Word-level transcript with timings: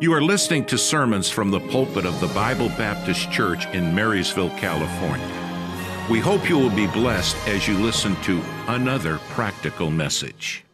You 0.00 0.12
are 0.12 0.20
listening 0.20 0.64
to 0.66 0.76
sermons 0.76 1.30
from 1.30 1.52
the 1.52 1.60
pulpit 1.60 2.04
of 2.04 2.20
the 2.20 2.26
Bible 2.28 2.68
Baptist 2.70 3.30
Church 3.30 3.66
in 3.66 3.94
Marysville, 3.94 4.50
California. 4.58 6.08
We 6.10 6.18
hope 6.18 6.48
you 6.48 6.58
will 6.58 6.74
be 6.74 6.88
blessed 6.88 7.36
as 7.46 7.68
you 7.68 7.78
listen 7.78 8.16
to 8.22 8.42
another 8.66 9.18
practical 9.30 9.92
message. 9.92 10.64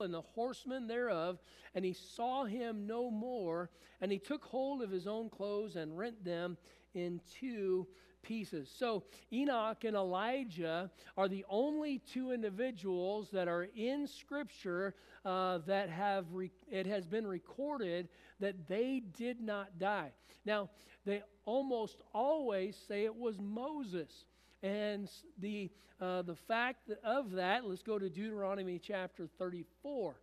And 0.00 0.14
the 0.14 0.22
horsemen 0.22 0.86
thereof, 0.86 1.38
and 1.74 1.84
he 1.84 1.92
saw 1.92 2.46
him 2.46 2.86
no 2.86 3.10
more, 3.10 3.68
and 4.00 4.10
he 4.10 4.18
took 4.18 4.44
hold 4.44 4.80
of 4.80 4.90
his 4.90 5.06
own 5.06 5.28
clothes 5.28 5.76
and 5.76 5.96
rent 5.96 6.24
them 6.24 6.56
in 6.94 7.20
two 7.38 7.86
pieces. 8.22 8.70
So 8.76 9.04
Enoch 9.32 9.84
and 9.84 9.96
Elijah 9.96 10.90
are 11.16 11.28
the 11.28 11.44
only 11.48 11.98
two 11.98 12.32
individuals 12.32 13.30
that 13.32 13.48
are 13.48 13.68
in 13.74 14.06
Scripture 14.06 14.94
uh, 15.24 15.58
that 15.66 15.88
have 15.90 16.26
re- 16.32 16.50
it 16.70 16.86
has 16.86 17.06
been 17.06 17.26
recorded 17.26 18.08
that 18.40 18.68
they 18.68 19.02
did 19.16 19.40
not 19.40 19.78
die. 19.78 20.12
Now 20.44 20.70
they 21.04 21.22
almost 21.44 22.02
always 22.12 22.76
say 22.76 23.04
it 23.04 23.16
was 23.16 23.38
Moses. 23.40 24.24
And 24.62 25.08
the, 25.38 25.70
uh, 26.00 26.22
the 26.22 26.34
fact 26.34 26.90
of 27.04 27.32
that, 27.32 27.64
let's 27.64 27.82
go 27.82 27.98
to 27.98 28.10
Deuteronomy 28.10 28.78
chapter 28.78 29.28
34. 29.38 30.16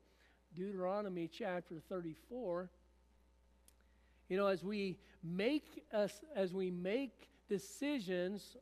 Deuteronomy 0.53 1.27
chapter 1.27 1.81
34. 1.89 2.70
You 4.30 4.38
know, 4.38 4.48
as 4.48 4.64
we 4.64 4.98
make 5.23 5.84
us, 5.94 6.22
as 6.36 6.53
we 6.53 6.72
make 6.72 7.30
decisions 7.48 8.58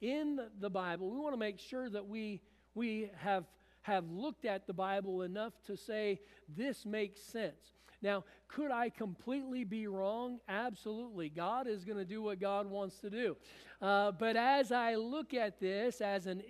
in 0.00 0.40
the 0.60 0.70
Bible, 0.70 1.10
we 1.10 1.18
want 1.18 1.32
to 1.32 1.38
make 1.38 1.58
sure 1.58 1.88
that 1.88 2.06
we, 2.06 2.40
we 2.74 3.10
have, 3.18 3.44
have 3.82 4.10
looked 4.10 4.44
at 4.44 4.66
the 4.66 4.72
Bible 4.72 5.22
enough 5.22 5.52
to 5.66 5.76
say, 5.76 6.20
this 6.48 6.84
makes 6.84 7.20
sense. 7.20 7.76
Now, 8.02 8.24
could 8.48 8.72
I 8.72 8.90
completely 8.90 9.62
be 9.62 9.86
wrong? 9.86 10.40
Absolutely. 10.48 11.28
God 11.28 11.68
is 11.68 11.84
going 11.84 11.98
to 11.98 12.04
do 12.04 12.20
what 12.20 12.40
God 12.40 12.66
wants 12.66 12.98
to 12.98 13.10
do. 13.10 13.36
Uh, 13.80 14.10
but 14.10 14.36
as 14.36 14.72
I 14.72 14.96
look 14.96 15.34
at 15.34 15.60
this 15.60 16.00
as 16.00 16.26
an 16.26 16.42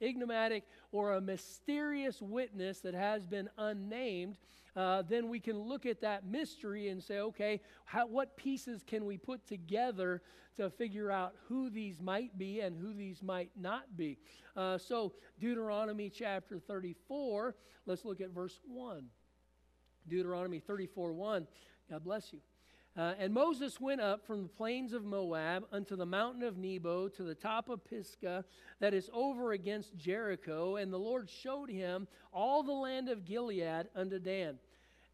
enigmatic 0.00 0.64
or 0.92 1.14
a 1.14 1.20
mysterious 1.20 2.20
witness 2.20 2.80
that 2.80 2.94
has 2.94 3.24
been 3.24 3.48
unnamed, 3.56 4.36
uh, 4.76 5.02
then 5.02 5.28
we 5.28 5.40
can 5.40 5.58
look 5.58 5.86
at 5.86 6.00
that 6.00 6.26
mystery 6.26 6.88
and 6.88 7.02
say, 7.02 7.18
okay, 7.18 7.60
how, 7.84 8.06
what 8.06 8.36
pieces 8.36 8.82
can 8.86 9.04
we 9.04 9.16
put 9.16 9.46
together 9.46 10.22
to 10.56 10.70
figure 10.70 11.10
out 11.10 11.34
who 11.48 11.70
these 11.70 12.00
might 12.00 12.36
be 12.38 12.60
and 12.60 12.76
who 12.76 12.94
these 12.94 13.22
might 13.22 13.50
not 13.56 13.96
be? 13.96 14.18
Uh, 14.56 14.78
so, 14.78 15.12
Deuteronomy 15.38 16.10
chapter 16.10 16.58
34, 16.58 17.54
let's 17.86 18.04
look 18.04 18.20
at 18.20 18.30
verse 18.30 18.60
1. 18.66 19.04
Deuteronomy 20.08 20.60
34 20.60 21.12
1. 21.12 21.46
God 21.90 22.04
bless 22.04 22.32
you. 22.32 22.40
Uh, 22.96 23.14
and 23.20 23.32
Moses 23.32 23.80
went 23.80 24.00
up 24.00 24.26
from 24.26 24.42
the 24.42 24.48
plains 24.48 24.92
of 24.92 25.04
Moab 25.04 25.64
unto 25.70 25.94
the 25.94 26.06
mountain 26.06 26.42
of 26.42 26.58
Nebo 26.58 27.08
to 27.08 27.22
the 27.22 27.36
top 27.36 27.68
of 27.68 27.84
Pisgah 27.84 28.44
that 28.80 28.92
is 28.92 29.08
over 29.12 29.52
against 29.52 29.96
Jericho. 29.96 30.76
And 30.76 30.92
the 30.92 30.98
Lord 30.98 31.30
showed 31.30 31.70
him 31.70 32.08
all 32.32 32.62
the 32.62 32.72
land 32.72 33.08
of 33.08 33.24
Gilead 33.24 33.88
unto 33.94 34.18
Dan, 34.18 34.58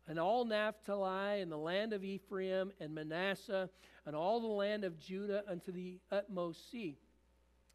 and 0.09 0.19
all 0.19 0.47
Naphtali, 0.47 1.43
and 1.43 1.53
the 1.53 1.59
land 1.59 1.93
of 1.93 2.03
Ephraim, 2.03 2.73
and 2.81 2.95
Manasseh, 2.95 3.69
and 4.07 4.17
all 4.17 4.41
the 4.41 4.47
land 4.47 4.85
of 4.85 4.99
Judah 4.99 5.43
unto 5.47 5.71
the 5.71 5.99
utmost 6.11 6.71
sea, 6.71 6.97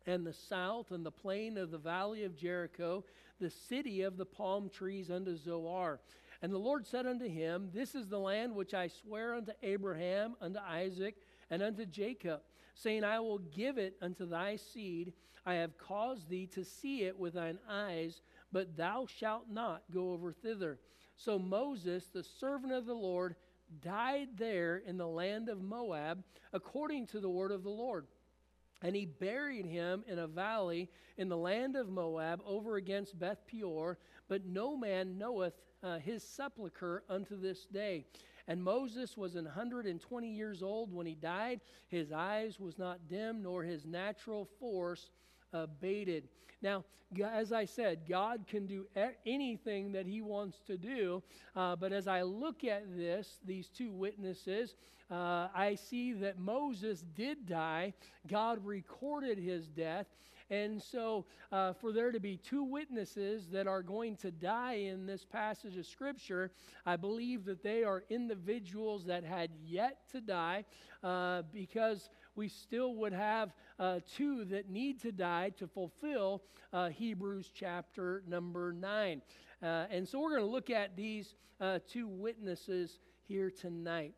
and 0.07 0.25
the 0.25 0.33
south, 0.33 0.91
and 0.91 1.05
the 1.05 1.11
plain 1.11 1.57
of 1.57 1.69
the 1.69 1.77
valley 1.77 2.23
of 2.23 2.35
Jericho, 2.35 3.03
the 3.39 3.51
city 3.51 4.01
of 4.01 4.17
the 4.17 4.25
palm 4.25 4.69
trees 4.69 5.11
unto 5.11 5.35
Zoar 5.35 5.99
and 6.41 6.51
the 6.51 6.57
Lord 6.57 6.87
said 6.87 7.05
unto 7.05 7.27
him, 7.27 7.69
This 7.73 7.93
is 7.93 8.07
the 8.07 8.19
land 8.19 8.55
which 8.55 8.73
I 8.73 8.87
swear 8.87 9.35
unto 9.35 9.51
Abraham, 9.61 10.35
unto 10.41 10.59
Isaac, 10.59 11.15
and 11.49 11.61
unto 11.61 11.85
Jacob, 11.85 12.41
saying, 12.73 13.03
I 13.03 13.19
will 13.19 13.39
give 13.39 13.77
it 13.77 13.95
unto 14.01 14.25
thy 14.25 14.55
seed. 14.55 15.13
I 15.45 15.55
have 15.55 15.77
caused 15.77 16.29
thee 16.29 16.47
to 16.47 16.63
see 16.63 17.03
it 17.03 17.17
with 17.17 17.33
thine 17.33 17.59
eyes, 17.69 18.21
but 18.51 18.75
thou 18.75 19.05
shalt 19.05 19.49
not 19.49 19.83
go 19.93 20.11
over 20.11 20.33
thither. 20.33 20.79
So 21.15 21.37
Moses, 21.37 22.07
the 22.07 22.23
servant 22.23 22.73
of 22.73 22.85
the 22.87 22.95
Lord, 22.95 23.35
died 23.81 24.29
there 24.37 24.77
in 24.77 24.97
the 24.97 25.07
land 25.07 25.47
of 25.47 25.61
Moab, 25.61 26.23
according 26.53 27.07
to 27.07 27.19
the 27.19 27.29
word 27.29 27.51
of 27.51 27.63
the 27.63 27.69
Lord. 27.69 28.07
And 28.81 28.95
he 28.95 29.05
buried 29.05 29.67
him 29.67 30.03
in 30.07 30.17
a 30.17 30.27
valley 30.27 30.89
in 31.17 31.29
the 31.29 31.37
land 31.37 31.75
of 31.75 31.87
Moab 31.87 32.41
over 32.45 32.77
against 32.77 33.19
Beth 33.19 33.45
Peor, 33.45 33.99
but 34.27 34.45
no 34.45 34.75
man 34.75 35.19
knoweth 35.19 35.53
uh, 35.83 35.97
his 35.99 36.23
sepulchre 36.23 37.03
unto 37.09 37.39
this 37.39 37.65
day. 37.65 38.05
And 38.47 38.63
Moses 38.63 39.15
was 39.15 39.35
an 39.35 39.45
120 39.45 40.27
years 40.27 40.63
old 40.63 40.93
when 40.93 41.05
he 41.05 41.15
died. 41.15 41.61
His 41.87 42.11
eyes 42.11 42.59
was 42.59 42.77
not 42.77 43.07
dim, 43.07 43.43
nor 43.43 43.63
his 43.63 43.85
natural 43.85 44.47
force 44.59 45.09
abated. 45.53 46.27
Now, 46.61 46.83
as 47.23 47.51
I 47.51 47.65
said, 47.65 48.01
God 48.07 48.45
can 48.47 48.65
do 48.65 48.85
anything 49.25 49.91
that 49.91 50.05
He 50.05 50.21
wants 50.21 50.61
to 50.67 50.77
do. 50.77 51.21
Uh, 51.55 51.75
but 51.75 51.91
as 51.91 52.07
I 52.07 52.21
look 52.21 52.63
at 52.63 52.95
this, 52.95 53.39
these 53.45 53.67
two 53.67 53.91
witnesses, 53.91 54.75
uh, 55.09 55.49
I 55.53 55.75
see 55.75 56.13
that 56.13 56.39
Moses 56.39 57.03
did 57.15 57.45
die. 57.45 57.93
God 58.27 58.65
recorded 58.65 59.37
his 59.37 59.67
death. 59.67 60.05
And 60.51 60.83
so, 60.83 61.25
uh, 61.53 61.71
for 61.71 61.93
there 61.93 62.11
to 62.11 62.19
be 62.19 62.35
two 62.35 62.65
witnesses 62.65 63.47
that 63.53 63.67
are 63.67 63.81
going 63.81 64.17
to 64.17 64.31
die 64.31 64.73
in 64.73 65.05
this 65.05 65.23
passage 65.23 65.77
of 65.77 65.85
Scripture, 65.85 66.51
I 66.85 66.97
believe 66.97 67.45
that 67.45 67.63
they 67.63 67.85
are 67.85 68.03
individuals 68.09 69.05
that 69.05 69.23
had 69.23 69.51
yet 69.65 70.09
to 70.11 70.19
die 70.19 70.65
uh, 71.03 71.43
because 71.53 72.09
we 72.35 72.49
still 72.49 72.95
would 72.95 73.13
have 73.13 73.53
uh, 73.79 74.01
two 74.13 74.43
that 74.45 74.69
need 74.69 74.99
to 75.03 75.13
die 75.13 75.51
to 75.51 75.67
fulfill 75.67 76.43
uh, 76.73 76.89
Hebrews 76.89 77.49
chapter 77.53 78.21
number 78.27 78.73
9. 78.73 79.21
Uh, 79.63 79.65
and 79.89 80.05
so, 80.05 80.19
we're 80.19 80.31
going 80.31 80.41
to 80.41 80.47
look 80.47 80.69
at 80.69 80.97
these 80.97 81.33
uh, 81.61 81.79
two 81.87 82.09
witnesses 82.09 82.99
here 83.25 83.49
tonight. 83.49 84.15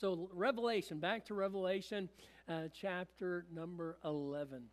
So, 0.00 0.28
Revelation, 0.32 0.98
back 1.00 1.24
to 1.26 1.34
Revelation 1.34 2.08
uh, 2.48 2.68
chapter 2.72 3.46
number 3.54 3.96
11. 4.04 4.64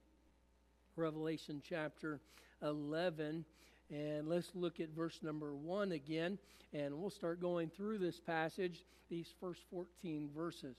Revelation 0.96 1.62
chapter 1.68 2.20
11. 2.62 3.46
And 3.90 4.28
let's 4.28 4.52
look 4.56 4.80
at 4.80 4.90
verse 4.90 5.20
number 5.22 5.54
1 5.54 5.92
again. 5.92 6.38
And 6.74 6.96
we'll 6.96 7.10
start 7.10 7.42
going 7.42 7.70
through 7.70 7.98
this 7.98 8.20
passage, 8.20 8.84
these 9.10 9.28
first 9.40 9.62
14 9.72 10.30
verses. 10.36 10.76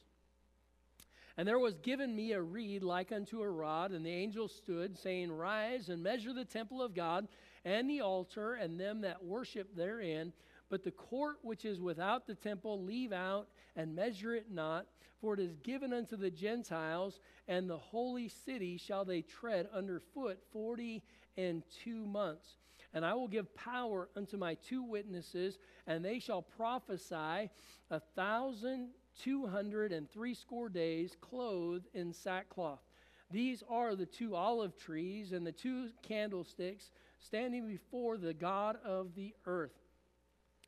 And 1.36 1.48
there 1.48 1.58
was 1.58 1.78
given 1.78 2.14
me 2.14 2.32
a 2.32 2.42
reed 2.42 2.82
like 2.82 3.10
unto 3.10 3.40
a 3.40 3.48
rod, 3.48 3.92
and 3.92 4.04
the 4.04 4.10
angel 4.10 4.48
stood, 4.48 4.98
saying, 4.98 5.32
Rise 5.32 5.88
and 5.88 6.02
measure 6.02 6.34
the 6.34 6.44
temple 6.44 6.82
of 6.82 6.94
God, 6.94 7.26
and 7.64 7.88
the 7.88 8.02
altar, 8.02 8.54
and 8.54 8.78
them 8.78 9.00
that 9.00 9.24
worship 9.24 9.74
therein. 9.74 10.34
But 10.68 10.84
the 10.84 10.90
court 10.90 11.36
which 11.42 11.64
is 11.64 11.80
without 11.80 12.26
the 12.26 12.34
temple 12.34 12.82
leave 12.82 13.12
out, 13.12 13.48
and 13.76 13.94
measure 13.94 14.34
it 14.34 14.50
not 14.50 14.86
for 15.22 15.34
it 15.34 15.40
is 15.40 15.54
given 15.62 15.92
unto 15.92 16.16
the 16.16 16.30
Gentiles, 16.30 17.20
and 17.46 17.70
the 17.70 17.78
holy 17.78 18.28
city 18.28 18.76
shall 18.76 19.04
they 19.04 19.22
tread 19.22 19.68
under 19.72 20.00
foot 20.12 20.40
forty 20.52 21.04
and 21.36 21.62
two 21.84 22.04
months. 22.04 22.56
And 22.92 23.06
I 23.06 23.14
will 23.14 23.28
give 23.28 23.54
power 23.54 24.08
unto 24.16 24.36
my 24.36 24.54
two 24.54 24.82
witnesses, 24.82 25.58
and 25.86 26.04
they 26.04 26.18
shall 26.18 26.42
prophesy 26.42 27.50
a 27.90 28.00
thousand 28.16 28.88
two 29.18 29.46
hundred 29.46 29.92
and 29.92 30.10
threescore 30.10 30.68
days, 30.68 31.16
clothed 31.20 31.86
in 31.94 32.12
sackcloth. 32.12 32.80
These 33.30 33.62
are 33.70 33.94
the 33.94 34.06
two 34.06 34.34
olive 34.34 34.76
trees 34.76 35.32
and 35.32 35.46
the 35.46 35.52
two 35.52 35.90
candlesticks 36.02 36.90
standing 37.20 37.66
before 37.66 38.18
the 38.18 38.34
God 38.34 38.76
of 38.84 39.14
the 39.14 39.34
earth. 39.46 39.81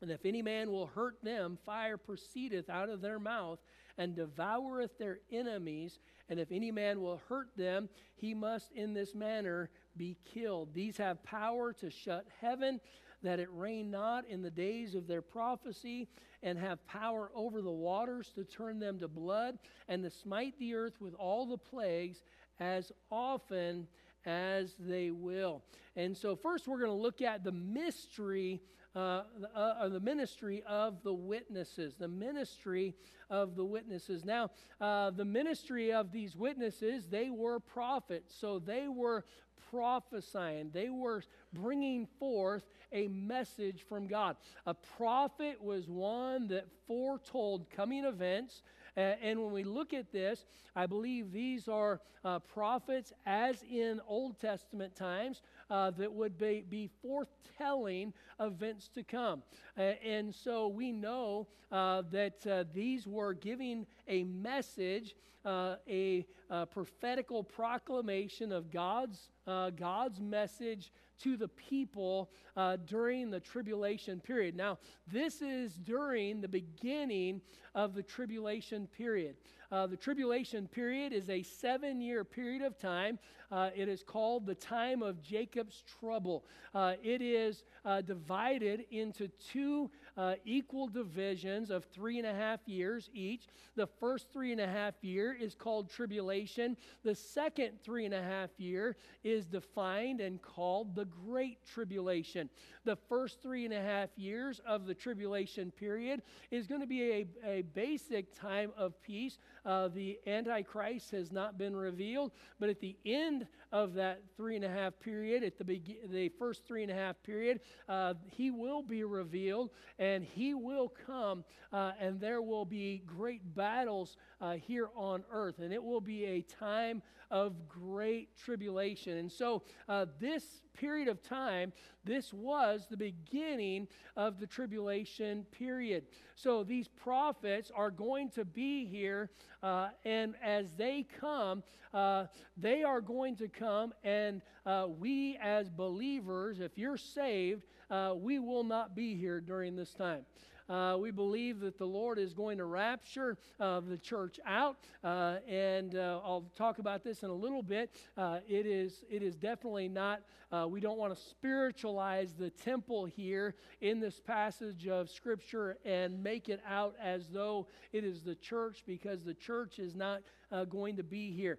And 0.01 0.11
if 0.11 0.25
any 0.25 0.41
man 0.41 0.71
will 0.71 0.87
hurt 0.87 1.17
them, 1.23 1.57
fire 1.65 1.97
proceedeth 1.97 2.69
out 2.69 2.89
of 2.89 3.01
their 3.01 3.19
mouth 3.19 3.59
and 3.97 4.15
devoureth 4.15 4.97
their 4.97 5.19
enemies. 5.31 5.99
And 6.29 6.39
if 6.39 6.51
any 6.51 6.71
man 6.71 7.01
will 7.01 7.21
hurt 7.29 7.49
them, 7.55 7.89
he 8.15 8.33
must 8.33 8.71
in 8.73 8.93
this 8.93 9.15
manner 9.15 9.69
be 9.95 10.17
killed. 10.25 10.73
These 10.73 10.97
have 10.97 11.23
power 11.23 11.71
to 11.73 11.89
shut 11.89 12.27
heaven, 12.41 12.81
that 13.23 13.39
it 13.39 13.47
rain 13.51 13.89
not 13.89 14.27
in 14.27 14.41
the 14.41 14.51
days 14.51 14.95
of 14.95 15.07
their 15.07 15.21
prophecy, 15.21 16.09
and 16.43 16.59
have 16.59 16.85
power 16.85 17.31
over 17.33 17.61
the 17.61 17.71
waters 17.71 18.31
to 18.35 18.43
turn 18.43 18.79
them 18.79 18.99
to 18.99 19.07
blood, 19.07 19.57
and 19.87 20.03
to 20.03 20.09
smite 20.09 20.59
the 20.59 20.75
earth 20.75 20.99
with 20.99 21.13
all 21.15 21.45
the 21.45 21.57
plagues 21.57 22.21
as 22.59 22.91
often 23.09 23.87
as 24.25 24.75
they 24.79 25.11
will. 25.11 25.63
And 25.95 26.15
so, 26.17 26.35
first, 26.35 26.67
we're 26.67 26.79
going 26.79 26.89
to 26.89 26.93
look 26.93 27.21
at 27.21 27.43
the 27.43 27.51
mystery 27.51 28.61
uh, 28.95 29.23
uh, 29.53 29.59
uh, 29.59 29.89
the 29.89 29.99
ministry 29.99 30.63
of 30.65 31.03
the 31.03 31.13
witnesses. 31.13 31.95
The 31.99 32.07
ministry 32.07 32.95
of 33.29 33.55
the 33.55 33.65
witnesses. 33.65 34.23
Now, 34.23 34.51
uh, 34.79 35.11
the 35.11 35.25
ministry 35.25 35.91
of 35.91 36.13
these 36.13 36.35
witnesses, 36.35 37.07
they 37.07 37.29
were 37.29 37.59
prophets. 37.59 38.33
So 38.39 38.57
they 38.59 38.87
were 38.87 39.25
prophesying, 39.69 40.69
they 40.73 40.89
were 40.89 41.23
bringing 41.51 42.07
forth 42.19 42.63
a 42.91 43.07
message 43.07 43.83
from 43.89 44.07
God. 44.07 44.37
A 44.65 44.73
prophet 44.73 45.61
was 45.61 45.89
one 45.89 46.47
that 46.47 46.67
foretold 46.87 47.69
coming 47.69 48.05
events. 48.05 48.61
and 48.95 49.41
when 49.41 49.51
we 49.51 49.63
look 49.63 49.93
at 49.93 50.11
this, 50.13 50.45
I 50.75 50.85
believe 50.85 51.31
these 51.31 51.67
are 51.67 51.99
uh, 52.23 52.39
prophets, 52.39 53.13
as 53.25 53.63
in 53.63 54.01
Old 54.07 54.39
Testament 54.39 54.95
times, 54.95 55.41
uh, 55.69 55.91
that 55.91 56.11
would 56.11 56.37
be, 56.37 56.63
be 56.67 56.89
foretelling 57.01 58.13
events 58.39 58.89
to 58.89 59.03
come. 59.03 59.41
Uh, 59.77 59.93
and 60.03 60.33
so 60.33 60.67
we 60.67 60.91
know 60.91 61.47
uh, 61.71 62.03
that 62.11 62.45
uh, 62.47 62.63
these 62.73 63.07
were 63.07 63.33
giving 63.33 63.85
a 64.07 64.23
message, 64.23 65.15
uh, 65.45 65.75
a, 65.87 66.25
a, 66.49 66.65
prophetical 66.65 67.43
proclamation 67.43 68.51
of 68.51 68.71
God's, 68.71 69.29
uh, 69.47 69.69
God's 69.71 70.19
message 70.19 70.91
to 71.19 71.37
the 71.37 71.47
people 71.47 72.31
uh, 72.57 72.77
during 72.85 73.29
the 73.29 73.39
tribulation 73.39 74.19
period. 74.19 74.55
Now, 74.55 74.77
this 75.11 75.41
is 75.41 75.73
during 75.73 76.41
the 76.41 76.47
beginning 76.47 77.41
of 77.73 77.93
the 77.93 78.03
tribulation 78.03 78.87
period. 78.87 79.35
Uh, 79.75 79.85
the 79.85 79.97
tribulation 79.97 80.69
period 80.69 81.11
is 81.11 81.29
a 81.29 81.43
seven 81.43 81.99
year 81.99 82.23
period 82.23 82.61
of 82.61 82.77
time. 82.77 83.19
Uh, 83.51 83.71
it 83.75 83.89
is 83.89 84.01
called 84.03 84.45
the 84.45 84.55
time 84.55 85.03
of 85.03 85.21
Jacob's 85.21 85.83
trouble. 85.99 86.45
Uh, 86.73 86.93
it 87.03 87.21
is 87.21 87.65
uh, 87.83 87.99
divided 87.99 88.85
into 88.89 89.27
two 89.51 89.91
uh, 90.17 90.35
equal 90.45 90.87
divisions 90.87 91.69
of 91.69 91.85
three 91.85 92.17
and 92.17 92.27
a 92.27 92.33
half 92.33 92.59
years 92.67 93.09
each. 93.13 93.47
The 93.75 93.87
first 93.87 94.31
three 94.31 94.51
and 94.51 94.61
a 94.61 94.67
half 94.67 94.95
year 95.01 95.35
is 95.39 95.55
called 95.55 95.89
tribulation. 95.89 96.77
The 97.03 97.15
second 97.15 97.81
three 97.83 98.05
and 98.05 98.13
a 98.13 98.21
half 98.21 98.49
year 98.57 98.95
is 99.23 99.45
defined 99.45 100.21
and 100.21 100.41
called 100.41 100.95
the 100.95 101.05
Great 101.05 101.57
Tribulation. 101.65 102.49
The 102.85 102.95
first 102.95 103.41
three 103.41 103.65
and 103.65 103.73
a 103.73 103.81
half 103.81 104.09
years 104.15 104.61
of 104.65 104.85
the 104.85 104.93
tribulation 104.93 105.71
period 105.71 106.21
is 106.51 106.67
going 106.67 106.81
to 106.81 106.87
be 106.87 107.01
a, 107.11 107.27
a 107.43 107.61
basic 107.63 108.33
time 108.39 108.71
of 108.77 109.01
peace. 109.01 109.37
Uh, 109.65 109.89
the 109.89 110.19
Antichrist 110.27 111.11
has 111.11 111.31
not 111.31 111.57
been 111.57 111.75
revealed, 111.75 112.31
but 112.59 112.69
at 112.69 112.79
the 112.79 112.95
end 113.05 113.47
of 113.71 113.93
that 113.95 114.21
three 114.37 114.55
and 114.55 114.63
a 114.63 114.69
half 114.69 114.97
period, 114.99 115.43
at 115.43 115.57
the, 115.57 115.65
be- 115.65 115.99
the 116.09 116.29
first 116.29 116.65
three 116.65 116.83
and 116.83 116.91
a 116.91 116.95
half 116.95 117.21
period, 117.23 117.59
uh, 117.89 118.13
he 118.31 118.51
will 118.51 118.81
be 118.81 119.03
revealed 119.03 119.71
and 119.99 120.04
he 120.23 120.53
will 120.53 120.91
come, 121.05 121.43
uh, 121.71 121.93
and 121.99 122.19
there 122.19 122.41
will 122.41 122.65
be 122.65 123.01
great 123.05 123.55
battles 123.55 124.17
uh, 124.41 124.53
here 124.53 124.89
on 124.95 125.23
earth, 125.31 125.59
and 125.59 125.73
it 125.73 125.83
will 125.83 126.01
be 126.01 126.25
a 126.25 126.41
time 126.41 127.01
of 127.31 127.67
great 127.67 128.35
tribulation. 128.37 129.17
And 129.17 129.31
so, 129.31 129.63
uh, 129.89 130.05
this 130.19 130.61
period 130.73 131.07
of 131.07 131.23
time, 131.23 131.73
this 132.03 132.33
was 132.33 132.87
the 132.89 132.97
beginning 132.97 133.87
of 134.15 134.39
the 134.39 134.47
tribulation 134.47 135.45
period. 135.51 136.03
So, 136.35 136.63
these 136.63 136.87
prophets 136.87 137.71
are 137.75 137.91
going 137.91 138.29
to 138.31 138.45
be 138.45 138.85
here, 138.85 139.31
uh, 139.63 139.89
and 140.03 140.35
as 140.43 140.71
they 140.73 141.07
come, 141.19 141.63
uh, 141.93 142.25
they 142.57 142.83
are 142.83 143.01
going 143.01 143.35
to 143.37 143.47
come, 143.47 143.93
and 144.03 144.41
uh, 144.65 144.87
we 144.99 145.37
as 145.41 145.69
believers, 145.69 146.59
if 146.59 146.77
you're 146.77 146.97
saved, 146.97 147.63
uh, 147.89 148.13
we 148.15 148.39
will 148.39 148.63
not 148.63 148.95
be 148.95 149.15
here 149.15 149.39
during 149.39 149.75
this 149.75 149.93
time. 149.93 150.25
Uh, 150.67 150.97
we 150.99 151.11
believe 151.11 151.59
that 151.59 151.77
the 151.77 151.85
Lord 151.85 152.17
is 152.17 152.33
going 152.33 152.57
to 152.57 152.65
rapture 152.65 153.37
uh, 153.59 153.81
the 153.81 153.97
church 153.97 154.39
out, 154.47 154.77
uh, 155.03 155.35
and 155.47 155.95
uh, 155.95 156.19
I'll 156.23 156.45
talk 156.55 156.79
about 156.79 157.03
this 157.03 157.21
in 157.21 157.29
a 157.29 157.35
little 157.35 157.61
bit. 157.61 157.91
Uh, 158.17 158.39
it 158.47 158.65
is 158.65 159.03
it 159.07 159.21
is 159.21 159.35
definitely 159.35 159.87
not. 159.87 160.21
Uh, 160.51 160.65
we 160.67 160.79
don't 160.79 160.97
want 160.97 161.13
to 161.13 161.21
spiritualize 161.21 162.33
the 162.33 162.49
temple 162.49 163.05
here 163.05 163.55
in 163.81 163.99
this 163.99 164.19
passage 164.19 164.87
of 164.87 165.09
Scripture 165.09 165.77
and 165.85 166.23
make 166.23 166.49
it 166.49 166.61
out 166.67 166.95
as 166.99 167.27
though 167.27 167.67
it 167.93 168.03
is 168.03 168.23
the 168.23 168.35
church, 168.35 168.83
because 168.87 169.23
the 169.23 169.33
church 169.33 169.77
is 169.77 169.95
not 169.95 170.21
going 170.69 170.95
to 170.95 171.03
be 171.03 171.31
here. 171.31 171.57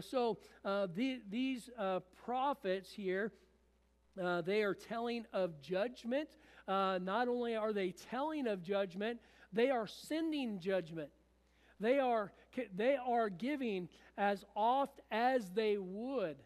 so 0.00 0.38
the, 0.64 1.20
these 1.28 1.68
prophets 2.24 2.92
here. 2.92 3.32
Uh, 4.20 4.40
they 4.40 4.62
are 4.62 4.74
telling 4.74 5.26
of 5.32 5.60
judgment. 5.60 6.28
Uh, 6.66 6.98
not 7.02 7.28
only 7.28 7.54
are 7.54 7.72
they 7.72 7.90
telling 7.90 8.46
of 8.46 8.62
judgment, 8.62 9.20
they 9.52 9.70
are 9.70 9.86
sending 9.86 10.58
judgment. 10.58 11.10
They 11.78 11.98
are, 11.98 12.32
they 12.74 12.96
are 12.96 13.28
giving 13.28 13.88
as 14.16 14.44
oft 14.54 15.00
as 15.10 15.50
they 15.50 15.76
would. 15.78 16.36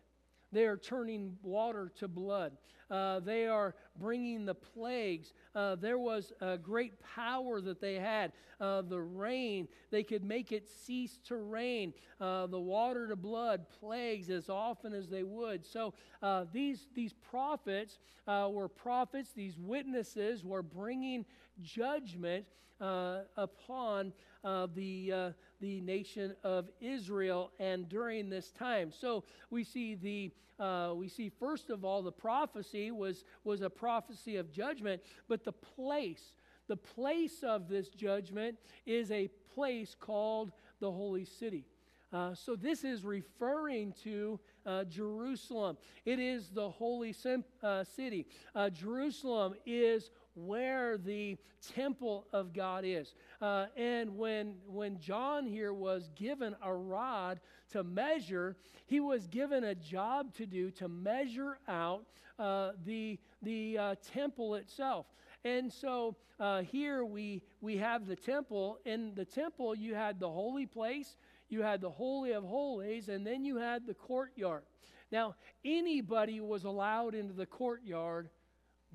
They 0.52 0.64
are 0.64 0.76
turning 0.76 1.36
water 1.42 1.92
to 1.98 2.08
blood. 2.08 2.52
Uh, 2.90 3.20
they 3.20 3.46
are 3.46 3.76
bringing 4.00 4.44
the 4.44 4.54
plagues. 4.54 5.32
Uh, 5.54 5.76
there 5.76 5.98
was 5.98 6.32
a 6.40 6.58
great 6.58 6.92
power 7.14 7.60
that 7.60 7.80
they 7.80 7.94
had. 7.94 8.32
Uh, 8.60 8.82
the 8.82 9.00
rain, 9.00 9.68
they 9.90 10.02
could 10.02 10.24
make 10.24 10.50
it 10.50 10.68
cease 10.68 11.20
to 11.24 11.36
rain. 11.36 11.94
Uh, 12.20 12.46
the 12.48 12.58
water 12.58 13.06
to 13.06 13.16
blood, 13.16 13.66
plagues 13.78 14.28
as 14.28 14.48
often 14.48 14.92
as 14.92 15.08
they 15.08 15.22
would. 15.22 15.64
So 15.64 15.94
uh, 16.20 16.46
these, 16.52 16.88
these 16.94 17.12
prophets 17.12 18.00
uh, 18.26 18.48
were 18.50 18.68
prophets, 18.68 19.30
these 19.34 19.56
witnesses 19.56 20.44
were 20.44 20.62
bringing 20.62 21.24
judgment 21.62 22.46
upon 22.80 24.12
the, 24.44 25.32
the 25.60 25.80
nation 25.80 26.34
of 26.42 26.68
Israel 26.80 27.50
and 27.58 27.88
during 27.88 28.30
this 28.30 28.50
time. 28.50 28.92
So 28.92 29.24
we 29.50 29.64
see 29.64 29.94
the 29.94 30.32
uh, 30.60 30.92
we 30.94 31.08
see 31.08 31.30
first 31.30 31.70
of 31.70 31.84
all 31.84 32.02
the 32.02 32.12
prophecy 32.12 32.90
was, 32.90 33.24
was 33.44 33.62
a 33.62 33.70
prophecy 33.70 34.36
of 34.36 34.52
judgment, 34.52 35.00
but 35.26 35.42
the 35.42 35.52
place, 35.52 36.34
the 36.68 36.76
place 36.76 37.42
of 37.42 37.66
this 37.66 37.88
judgment 37.88 38.58
is 38.84 39.10
a 39.10 39.30
place 39.54 39.96
called 39.98 40.52
the 40.78 40.90
holy 40.90 41.24
city. 41.24 41.64
Uh, 42.12 42.34
so 42.34 42.56
this 42.56 42.84
is 42.84 43.04
referring 43.04 43.94
to 44.02 44.38
uh, 44.66 44.84
Jerusalem. 44.84 45.78
It 46.04 46.18
is 46.18 46.50
the 46.50 46.68
holy 46.68 47.12
sim- 47.12 47.44
uh, 47.62 47.84
city. 47.84 48.26
Uh, 48.54 48.68
Jerusalem 48.68 49.54
is 49.64 50.10
where 50.46 50.98
the 50.98 51.36
temple 51.74 52.26
of 52.32 52.52
God 52.52 52.84
is. 52.84 53.14
Uh, 53.40 53.66
and 53.76 54.16
when, 54.16 54.54
when 54.66 54.98
John 54.98 55.46
here 55.46 55.72
was 55.72 56.10
given 56.14 56.56
a 56.62 56.74
rod 56.74 57.40
to 57.72 57.84
measure, 57.84 58.56
he 58.86 59.00
was 59.00 59.26
given 59.26 59.64
a 59.64 59.74
job 59.74 60.34
to 60.34 60.46
do 60.46 60.70
to 60.72 60.88
measure 60.88 61.58
out 61.68 62.04
uh, 62.38 62.72
the, 62.84 63.18
the 63.42 63.78
uh, 63.78 63.94
temple 64.12 64.54
itself. 64.54 65.06
And 65.44 65.72
so 65.72 66.16
uh, 66.38 66.62
here 66.62 67.04
we, 67.04 67.42
we 67.60 67.76
have 67.76 68.06
the 68.06 68.16
temple. 68.16 68.78
In 68.84 69.14
the 69.14 69.24
temple, 69.24 69.74
you 69.74 69.94
had 69.94 70.18
the 70.18 70.28
holy 70.28 70.66
place, 70.66 71.16
you 71.48 71.62
had 71.62 71.80
the 71.80 71.90
Holy 71.90 72.32
of 72.32 72.44
Holies, 72.44 73.08
and 73.08 73.26
then 73.26 73.44
you 73.44 73.56
had 73.56 73.86
the 73.86 73.94
courtyard. 73.94 74.62
Now, 75.10 75.34
anybody 75.64 76.40
was 76.40 76.64
allowed 76.64 77.14
into 77.14 77.34
the 77.34 77.46
courtyard 77.46 78.30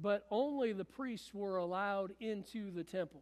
but 0.01 0.25
only 0.29 0.73
the 0.73 0.85
priests 0.85 1.33
were 1.33 1.57
allowed 1.57 2.13
into 2.19 2.71
the 2.71 2.83
temple. 2.83 3.21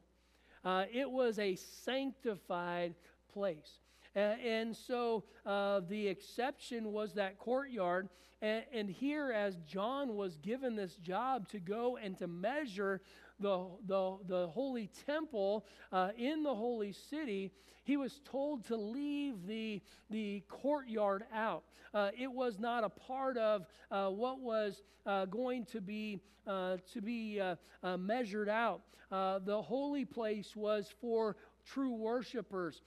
Uh, 0.65 0.85
it 0.91 1.09
was 1.09 1.39
a 1.39 1.55
sanctified 1.55 2.95
place. 3.33 3.79
Uh, 4.15 4.19
and 4.19 4.75
so 4.75 5.23
uh, 5.45 5.81
the 5.89 6.07
exception 6.07 6.91
was 6.91 7.13
that 7.13 7.39
courtyard. 7.39 8.09
And, 8.41 8.63
and, 8.73 8.89
here, 8.89 9.31
as 9.31 9.55
John 9.67 10.15
was 10.15 10.37
given 10.37 10.75
this 10.75 10.95
job 10.95 11.47
to 11.49 11.59
go 11.59 11.97
and 11.97 12.17
to 12.19 12.27
measure 12.27 13.01
the, 13.39 13.65
the, 13.87 14.17
the 14.27 14.47
holy 14.47 14.89
temple 15.05 15.65
uh, 15.91 16.09
in 16.17 16.43
the 16.43 16.53
holy 16.53 16.91
city, 16.91 17.51
he 17.83 17.97
was 17.97 18.21
told 18.23 18.65
to 18.67 18.77
leave 18.77 19.45
the, 19.45 19.81
the 20.09 20.41
courtyard 20.47 21.25
out. 21.33 21.63
Uh, 21.93 22.11
it 22.17 22.31
was 22.31 22.59
not 22.59 22.83
a 22.83 22.89
part 22.89 23.37
of 23.37 23.65
uh, 23.91 24.09
what 24.09 24.39
was 24.39 24.81
uh, 25.05 25.25
going 25.25 25.65
to 25.65 25.81
be, 25.81 26.19
uh, 26.47 26.77
to 26.93 27.01
be 27.01 27.39
uh, 27.39 27.55
measured 27.97 28.49
out. 28.49 28.81
the 29.09 29.61
holy 29.61 30.05
place 30.05 30.55
was 30.55 30.93
for 31.01 31.35
true 31.65 31.93
worshipers. 31.93 32.81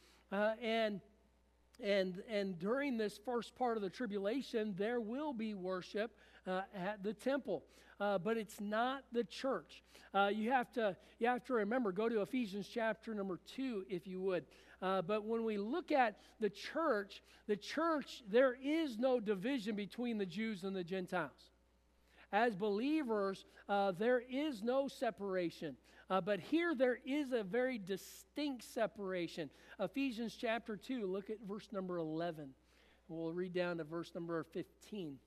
and 0.62 1.00
and, 1.82 2.22
and 2.30 2.58
during 2.58 2.96
this 2.96 3.18
first 3.22 3.54
part 3.54 3.76
of 3.76 3.82
the 3.82 3.90
tribulation, 3.90 4.74
there 4.78 5.00
will 5.00 5.32
be 5.32 5.54
worship 5.54 6.10
uh, 6.46 6.62
at 6.74 7.02
the 7.02 7.12
temple. 7.12 7.64
Uh, 7.98 8.18
but 8.18 8.36
it's 8.36 8.60
not 8.60 9.04
the 9.12 9.24
church. 9.24 9.82
Uh, 10.14 10.30
you, 10.32 10.50
have 10.50 10.70
to, 10.72 10.96
you 11.18 11.26
have 11.26 11.44
to 11.44 11.54
remember, 11.54 11.92
go 11.92 12.08
to 12.08 12.20
Ephesians 12.22 12.68
chapter 12.72 13.14
number 13.14 13.38
2, 13.54 13.86
if 13.88 14.06
you 14.06 14.20
would. 14.20 14.44
Uh, 14.82 15.00
but 15.02 15.24
when 15.24 15.44
we 15.44 15.56
look 15.56 15.90
at 15.90 16.18
the 16.40 16.50
church, 16.50 17.22
the 17.46 17.56
church, 17.56 18.22
there 18.30 18.56
is 18.62 18.98
no 18.98 19.18
division 19.18 19.74
between 19.74 20.18
the 20.18 20.26
Jews 20.26 20.64
and 20.64 20.76
the 20.76 20.84
Gentiles. 20.84 21.50
As 22.32 22.54
believers, 22.54 23.46
uh, 23.68 23.92
there 23.92 24.22
is 24.30 24.62
no 24.62 24.88
separation. 24.88 25.76
Uh, 26.10 26.20
but 26.20 26.38
here 26.38 26.74
there 26.74 26.98
is 27.04 27.32
a 27.32 27.42
very 27.42 27.78
distinct 27.78 28.64
separation. 28.64 29.50
Ephesians 29.80 30.36
chapter 30.38 30.76
2, 30.76 31.06
look 31.06 31.30
at 31.30 31.38
verse 31.48 31.68
number 31.72 31.98
11. 31.98 32.50
We'll 33.08 33.32
read 33.32 33.54
down 33.54 33.78
to 33.78 33.84
verse 33.84 34.12
number 34.14 34.44
15. 34.52 35.18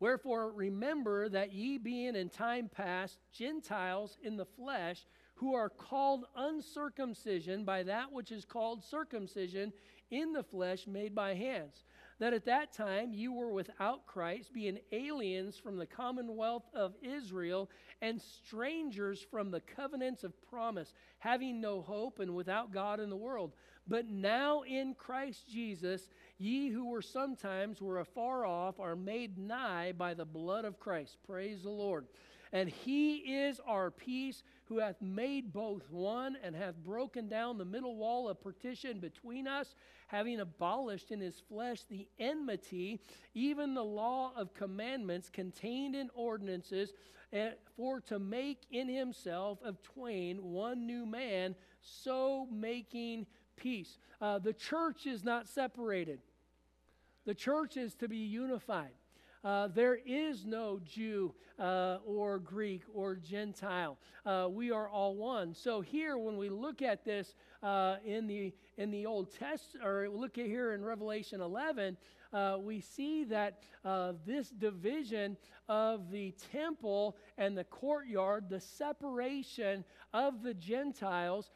Wherefore, 0.00 0.52
remember 0.52 1.28
that 1.28 1.52
ye 1.52 1.78
being 1.78 2.14
in 2.14 2.28
time 2.28 2.68
past 2.68 3.18
Gentiles 3.32 4.16
in 4.22 4.36
the 4.36 4.44
flesh, 4.44 5.06
who 5.34 5.54
are 5.54 5.68
called 5.68 6.24
uncircumcision 6.36 7.64
by 7.64 7.84
that 7.84 8.12
which 8.12 8.32
is 8.32 8.44
called 8.44 8.82
circumcision 8.82 9.72
in 10.10 10.32
the 10.32 10.42
flesh 10.42 10.86
made 10.86 11.14
by 11.14 11.34
hands. 11.34 11.84
That 12.18 12.32
at 12.32 12.46
that 12.46 12.72
time 12.72 13.12
you 13.12 13.32
were 13.32 13.52
without 13.52 14.06
Christ, 14.06 14.52
being 14.52 14.80
aliens 14.90 15.56
from 15.56 15.76
the 15.76 15.86
commonwealth 15.86 16.64
of 16.74 16.94
Israel 17.00 17.70
and 18.02 18.20
strangers 18.20 19.24
from 19.30 19.52
the 19.52 19.60
covenants 19.60 20.24
of 20.24 20.40
promise, 20.42 20.92
having 21.18 21.60
no 21.60 21.80
hope 21.80 22.18
and 22.18 22.34
without 22.34 22.72
God 22.72 22.98
in 22.98 23.08
the 23.08 23.16
world. 23.16 23.52
But 23.86 24.08
now 24.08 24.62
in 24.62 24.94
Christ 24.94 25.48
Jesus, 25.48 26.08
ye 26.38 26.70
who 26.70 26.86
were 26.86 27.02
sometimes 27.02 27.82
were 27.82 28.00
afar 28.00 28.46
off 28.46 28.80
are 28.80 28.96
made 28.96 29.38
nigh 29.38 29.92
by 29.92 30.14
the 30.14 30.24
blood 30.24 30.64
of 30.64 30.78
Christ. 30.78 31.18
Praise 31.26 31.62
the 31.62 31.70
Lord. 31.70 32.06
And 32.52 32.68
he 32.68 33.16
is 33.16 33.60
our 33.66 33.90
peace, 33.90 34.42
who 34.64 34.78
hath 34.78 35.02
made 35.02 35.52
both 35.52 35.90
one, 35.90 36.36
and 36.42 36.56
hath 36.56 36.76
broken 36.76 37.28
down 37.28 37.58
the 37.58 37.64
middle 37.64 37.96
wall 37.96 38.28
of 38.28 38.40
partition 38.40 39.00
between 39.00 39.46
us, 39.46 39.74
having 40.06 40.40
abolished 40.40 41.10
in 41.10 41.20
his 41.20 41.40
flesh 41.40 41.84
the 41.90 42.08
enmity, 42.18 43.00
even 43.34 43.74
the 43.74 43.84
law 43.84 44.32
of 44.34 44.54
commandments 44.54 45.28
contained 45.28 45.94
in 45.94 46.08
ordinances, 46.14 46.94
eh, 47.34 47.50
for 47.76 48.00
to 48.00 48.18
make 48.18 48.62
in 48.70 48.88
himself 48.88 49.58
of 49.62 49.82
twain 49.82 50.42
one 50.42 50.86
new 50.86 51.04
man, 51.04 51.54
so 51.82 52.48
making 52.50 53.26
peace. 53.56 53.98
Uh, 54.20 54.38
the 54.38 54.52
church 54.52 55.06
is 55.06 55.22
not 55.22 55.48
separated, 55.48 56.20
the 57.28 57.34
church 57.34 57.76
is 57.76 57.94
to 57.94 58.08
be 58.08 58.16
unified. 58.16 58.94
Uh, 59.44 59.68
there 59.68 59.98
is 60.06 60.46
no 60.46 60.80
Jew 60.82 61.34
uh, 61.58 61.98
or 62.06 62.38
Greek 62.38 62.84
or 62.94 63.16
Gentile. 63.16 63.98
Uh, 64.24 64.48
we 64.50 64.70
are 64.70 64.88
all 64.88 65.14
one. 65.14 65.52
So 65.52 65.82
here, 65.82 66.16
when 66.16 66.38
we 66.38 66.48
look 66.48 66.80
at 66.80 67.04
this 67.04 67.34
uh, 67.62 67.96
in 68.02 68.26
the 68.26 68.54
in 68.78 68.90
the 68.90 69.04
Old 69.04 69.30
Testament, 69.38 69.86
or 69.86 70.08
look 70.08 70.38
at 70.38 70.46
here 70.46 70.72
in 70.72 70.82
Revelation 70.82 71.42
11, 71.42 71.98
uh, 72.32 72.56
we 72.58 72.80
see 72.80 73.24
that 73.24 73.62
uh, 73.84 74.14
this 74.24 74.48
division 74.48 75.36
of 75.68 76.10
the 76.10 76.34
temple 76.50 77.18
and 77.36 77.58
the 77.58 77.64
courtyard, 77.64 78.48
the 78.48 78.60
separation 78.60 79.84
of 80.14 80.42
the 80.42 80.54
Gentiles, 80.54 81.50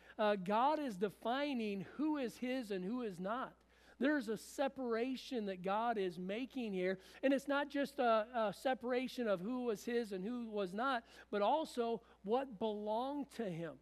God 0.45 0.79
is 0.81 0.97
defining 0.97 1.87
who 1.97 2.19
is 2.19 2.37
His 2.37 2.73
and 2.73 2.85
who 2.85 3.00
is 3.00 3.19
not. 3.19 3.55
There's 4.03 4.27
a 4.27 4.37
separation 4.37 5.47
that 5.47 5.63
God 5.63 5.97
is 5.97 6.19
making 6.19 6.73
here. 6.73 6.99
And 7.23 7.33
it's 7.33 7.47
not 7.47 7.71
just 7.71 8.01
a, 8.01 8.27
a, 8.35 8.53
separation 8.53 9.29
of 9.29 9.41
who 9.41 9.67
was 9.67 9.85
his 9.85 10.11
and 10.11 10.25
who 10.25 10.51
was 10.51 10.75
not, 10.75 11.05
but 11.31 11.41
also 11.41 12.03
what 12.25 12.59
belonged 12.59 13.27
to 13.37 13.45
him. 13.45 13.75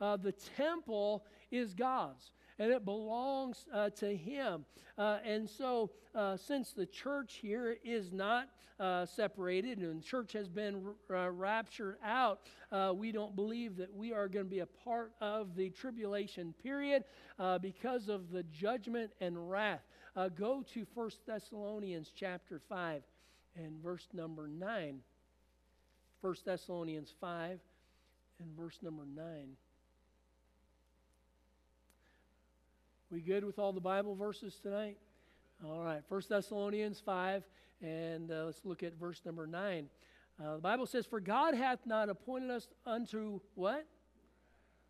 Uh, 0.00 0.16
the 0.16 0.32
temple 0.32 1.24
is 1.52 1.72
God's 1.72 2.32
and 2.58 2.70
it 2.70 2.84
belongs 2.84 3.66
uh, 3.72 3.90
to 3.90 4.16
Him. 4.16 4.64
Uh, 4.96 5.18
and 5.24 5.48
so, 5.48 5.90
uh, 6.14 6.36
since 6.36 6.72
the 6.72 6.86
church 6.86 7.38
here 7.42 7.76
is 7.84 8.12
not 8.12 8.48
uh, 8.78 9.06
separated 9.06 9.78
and 9.78 10.00
the 10.00 10.04
church 10.04 10.32
has 10.32 10.48
been 10.48 10.94
r- 11.10 11.26
uh, 11.26 11.30
raptured 11.30 11.96
out, 12.04 12.40
we 12.94 13.12
don't 13.12 13.34
believe 13.36 13.76
that 13.76 13.92
we 13.94 14.12
are 14.12 14.28
going 14.28 14.44
to 14.44 14.50
be 14.50 14.60
a 14.60 14.66
part 14.66 15.12
of 15.20 15.54
the 15.56 15.70
tribulation 15.70 16.54
period 16.62 17.04
because 17.60 18.08
of 18.08 18.30
the 18.30 18.42
judgment 18.44 19.12
and 19.20 19.50
wrath. 19.50 19.82
go 20.36 20.64
to 20.74 20.86
1 20.94 21.10
Thessalonians 21.26 22.12
chapter 22.14 22.60
5 22.68 23.02
and 23.56 23.82
verse 23.82 24.08
number 24.12 24.48
9. 24.48 25.00
1 26.20 26.34
Thessalonians 26.44 27.12
5 27.20 27.58
and 28.40 28.56
verse 28.56 28.78
number 28.82 29.04
9. 29.06 29.56
We 33.14 33.20
good 33.20 33.44
with 33.44 33.60
all 33.60 33.72
the 33.72 33.80
Bible 33.80 34.16
verses 34.16 34.58
tonight? 34.60 34.96
All 35.64 35.84
right, 35.84 36.02
1 36.08 36.22
Thessalonians 36.28 36.98
5, 36.98 37.44
and 37.80 38.28
uh, 38.28 38.46
let's 38.46 38.64
look 38.64 38.82
at 38.82 38.98
verse 38.98 39.22
number 39.24 39.46
9. 39.46 39.88
Uh, 40.42 40.54
the 40.56 40.60
Bible 40.60 40.84
says, 40.84 41.06
For 41.06 41.20
God 41.20 41.54
hath 41.54 41.78
not 41.86 42.08
appointed 42.08 42.50
us 42.50 42.66
unto 42.84 43.38
what? 43.54 43.86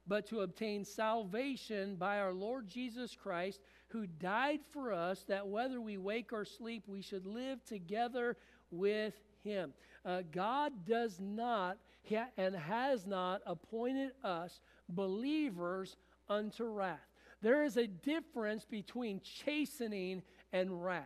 But 0.07 0.27
to 0.29 0.41
obtain 0.41 0.87
salvation 0.87 1.97
by 1.97 2.19
our 2.19 2.33
Lord 2.33 2.67
Jesus 2.67 3.15
Christ, 3.15 3.61
who 3.89 4.07
died 4.07 4.61
for 4.71 4.91
us, 4.91 5.25
that 5.29 5.47
whether 5.47 5.79
we 5.79 5.99
wake 5.99 6.33
or 6.33 6.47
sleep, 6.47 6.85
we 6.87 7.03
should 7.03 7.27
live 7.27 7.63
together 7.67 8.39
with 8.71 9.13
him. 9.43 9.75
Uh, 10.03 10.23
God 10.33 10.73
does 10.87 11.21
not 11.21 11.77
ha- 12.09 12.31
and 12.39 12.57
has 12.57 13.05
not 13.05 13.43
appointed 13.45 14.13
us 14.23 14.61
believers 14.89 15.99
unto 16.27 16.65
wrath. 16.65 17.01
There 17.45 17.63
is 17.63 17.77
a 17.77 17.87
difference 17.87 18.65
between 18.65 19.21
chastening 19.21 20.23
and 20.55 20.83
wrath. 20.83 21.05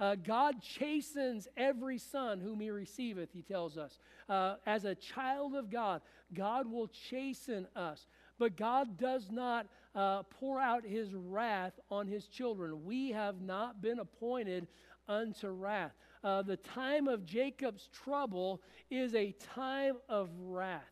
Uh, 0.00 0.14
God 0.14 0.62
chastens 0.62 1.48
every 1.54 1.98
son 1.98 2.40
whom 2.40 2.60
he 2.60 2.70
receiveth, 2.70 3.28
he 3.30 3.42
tells 3.42 3.76
us. 3.76 3.98
Uh, 4.26 4.54
as 4.64 4.86
a 4.86 4.94
child 4.94 5.54
of 5.54 5.70
God, 5.70 6.00
God 6.32 6.66
will 6.66 6.88
chasten 6.88 7.66
us. 7.76 8.06
But 8.38 8.56
God 8.56 8.96
does 8.96 9.30
not 9.30 9.66
uh, 9.94 10.22
pour 10.24 10.58
out 10.58 10.86
his 10.86 11.12
wrath 11.14 11.78
on 11.90 12.06
his 12.06 12.26
children. 12.26 12.86
We 12.86 13.10
have 13.10 13.42
not 13.42 13.82
been 13.82 13.98
appointed 13.98 14.68
unto 15.06 15.48
wrath. 15.48 15.92
Uh, 16.24 16.40
the 16.40 16.56
time 16.56 17.06
of 17.06 17.26
Jacob's 17.26 17.90
trouble 17.92 18.62
is 18.90 19.14
a 19.14 19.32
time 19.54 19.96
of 20.08 20.30
wrath. 20.40 20.82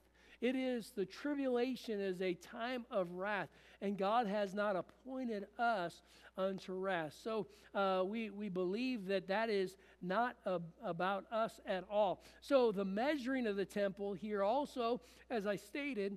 It 0.42 0.56
is 0.56 0.92
the 0.94 1.06
tribulation 1.06 2.00
is 2.00 2.20
a 2.20 2.34
time 2.34 2.84
of 2.90 3.12
wrath 3.12 3.48
and 3.84 3.98
God 3.98 4.26
has 4.26 4.54
not 4.54 4.76
appointed 4.76 5.46
us 5.58 6.00
unto 6.38 6.72
rest. 6.72 7.22
So 7.22 7.46
uh, 7.74 8.02
we, 8.06 8.30
we 8.30 8.48
believe 8.48 9.06
that 9.08 9.28
that 9.28 9.50
is 9.50 9.76
not 10.00 10.36
a, 10.46 10.58
about 10.82 11.26
us 11.30 11.60
at 11.66 11.84
all. 11.90 12.22
So 12.40 12.72
the 12.72 12.86
measuring 12.86 13.46
of 13.46 13.56
the 13.56 13.66
temple 13.66 14.14
here 14.14 14.42
also, 14.42 15.02
as 15.28 15.46
I 15.46 15.56
stated, 15.56 16.16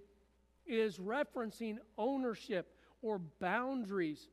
is 0.65 0.97
referencing 0.97 1.75
ownership 1.97 2.73
or 3.01 3.19
boundaries. 3.41 4.29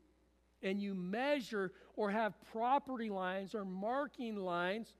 And 0.63 0.79
you 0.79 0.95
measure 0.95 1.73
or 1.97 2.09
have 2.11 2.35
property 2.53 3.09
lines 3.09 3.53
or 3.53 3.65
marking 3.65 4.37
lines 4.37 4.93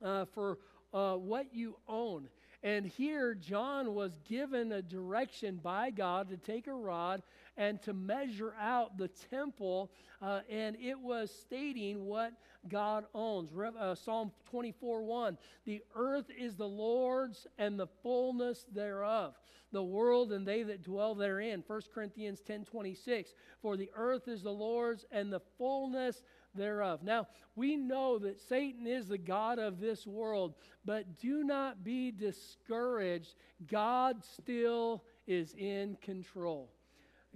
uh, 0.00 0.26
for 0.26 0.58
uh, 0.94 1.14
what 1.14 1.52
you 1.52 1.76
own. 1.88 2.28
And 2.62 2.86
here, 2.86 3.34
John 3.34 3.94
was 3.94 4.18
given 4.28 4.72
a 4.72 4.82
direction 4.82 5.60
by 5.62 5.90
God 5.90 6.28
to 6.30 6.36
take 6.36 6.66
a 6.66 6.72
rod 6.72 7.22
and 7.58 7.82
to 7.82 7.92
measure 7.92 8.54
out 8.58 8.96
the 8.96 9.08
temple, 9.08 9.90
uh, 10.22 10.40
and 10.48 10.76
it 10.80 10.98
was 10.98 11.30
stating 11.30 12.06
what 12.06 12.32
God 12.68 13.04
owns. 13.14 13.52
Re- 13.52 13.70
uh, 13.78 13.96
Psalm 13.96 14.30
24 14.48 15.02
1 15.02 15.36
The 15.66 15.82
earth 15.94 16.30
is 16.38 16.54
the 16.54 16.68
Lord's 16.68 17.46
and 17.58 17.78
the 17.78 17.88
fullness 18.02 18.64
thereof, 18.72 19.34
the 19.72 19.82
world 19.82 20.32
and 20.32 20.46
they 20.46 20.62
that 20.62 20.84
dwell 20.84 21.16
therein. 21.16 21.64
1 21.66 21.80
Corinthians 21.92 22.40
ten 22.40 22.64
twenty 22.64 22.94
six. 22.94 23.34
For 23.60 23.76
the 23.76 23.90
earth 23.94 24.28
is 24.28 24.42
the 24.42 24.52
Lord's 24.52 25.04
and 25.10 25.32
the 25.32 25.40
fullness 25.58 26.22
thereof. 26.54 27.02
Now, 27.02 27.26
we 27.56 27.76
know 27.76 28.18
that 28.20 28.40
Satan 28.40 28.86
is 28.86 29.08
the 29.08 29.18
God 29.18 29.58
of 29.58 29.80
this 29.80 30.06
world, 30.06 30.54
but 30.84 31.18
do 31.18 31.42
not 31.42 31.82
be 31.82 32.12
discouraged. 32.12 33.34
God 33.66 34.24
still 34.24 35.02
is 35.26 35.54
in 35.54 35.96
control. 36.00 36.70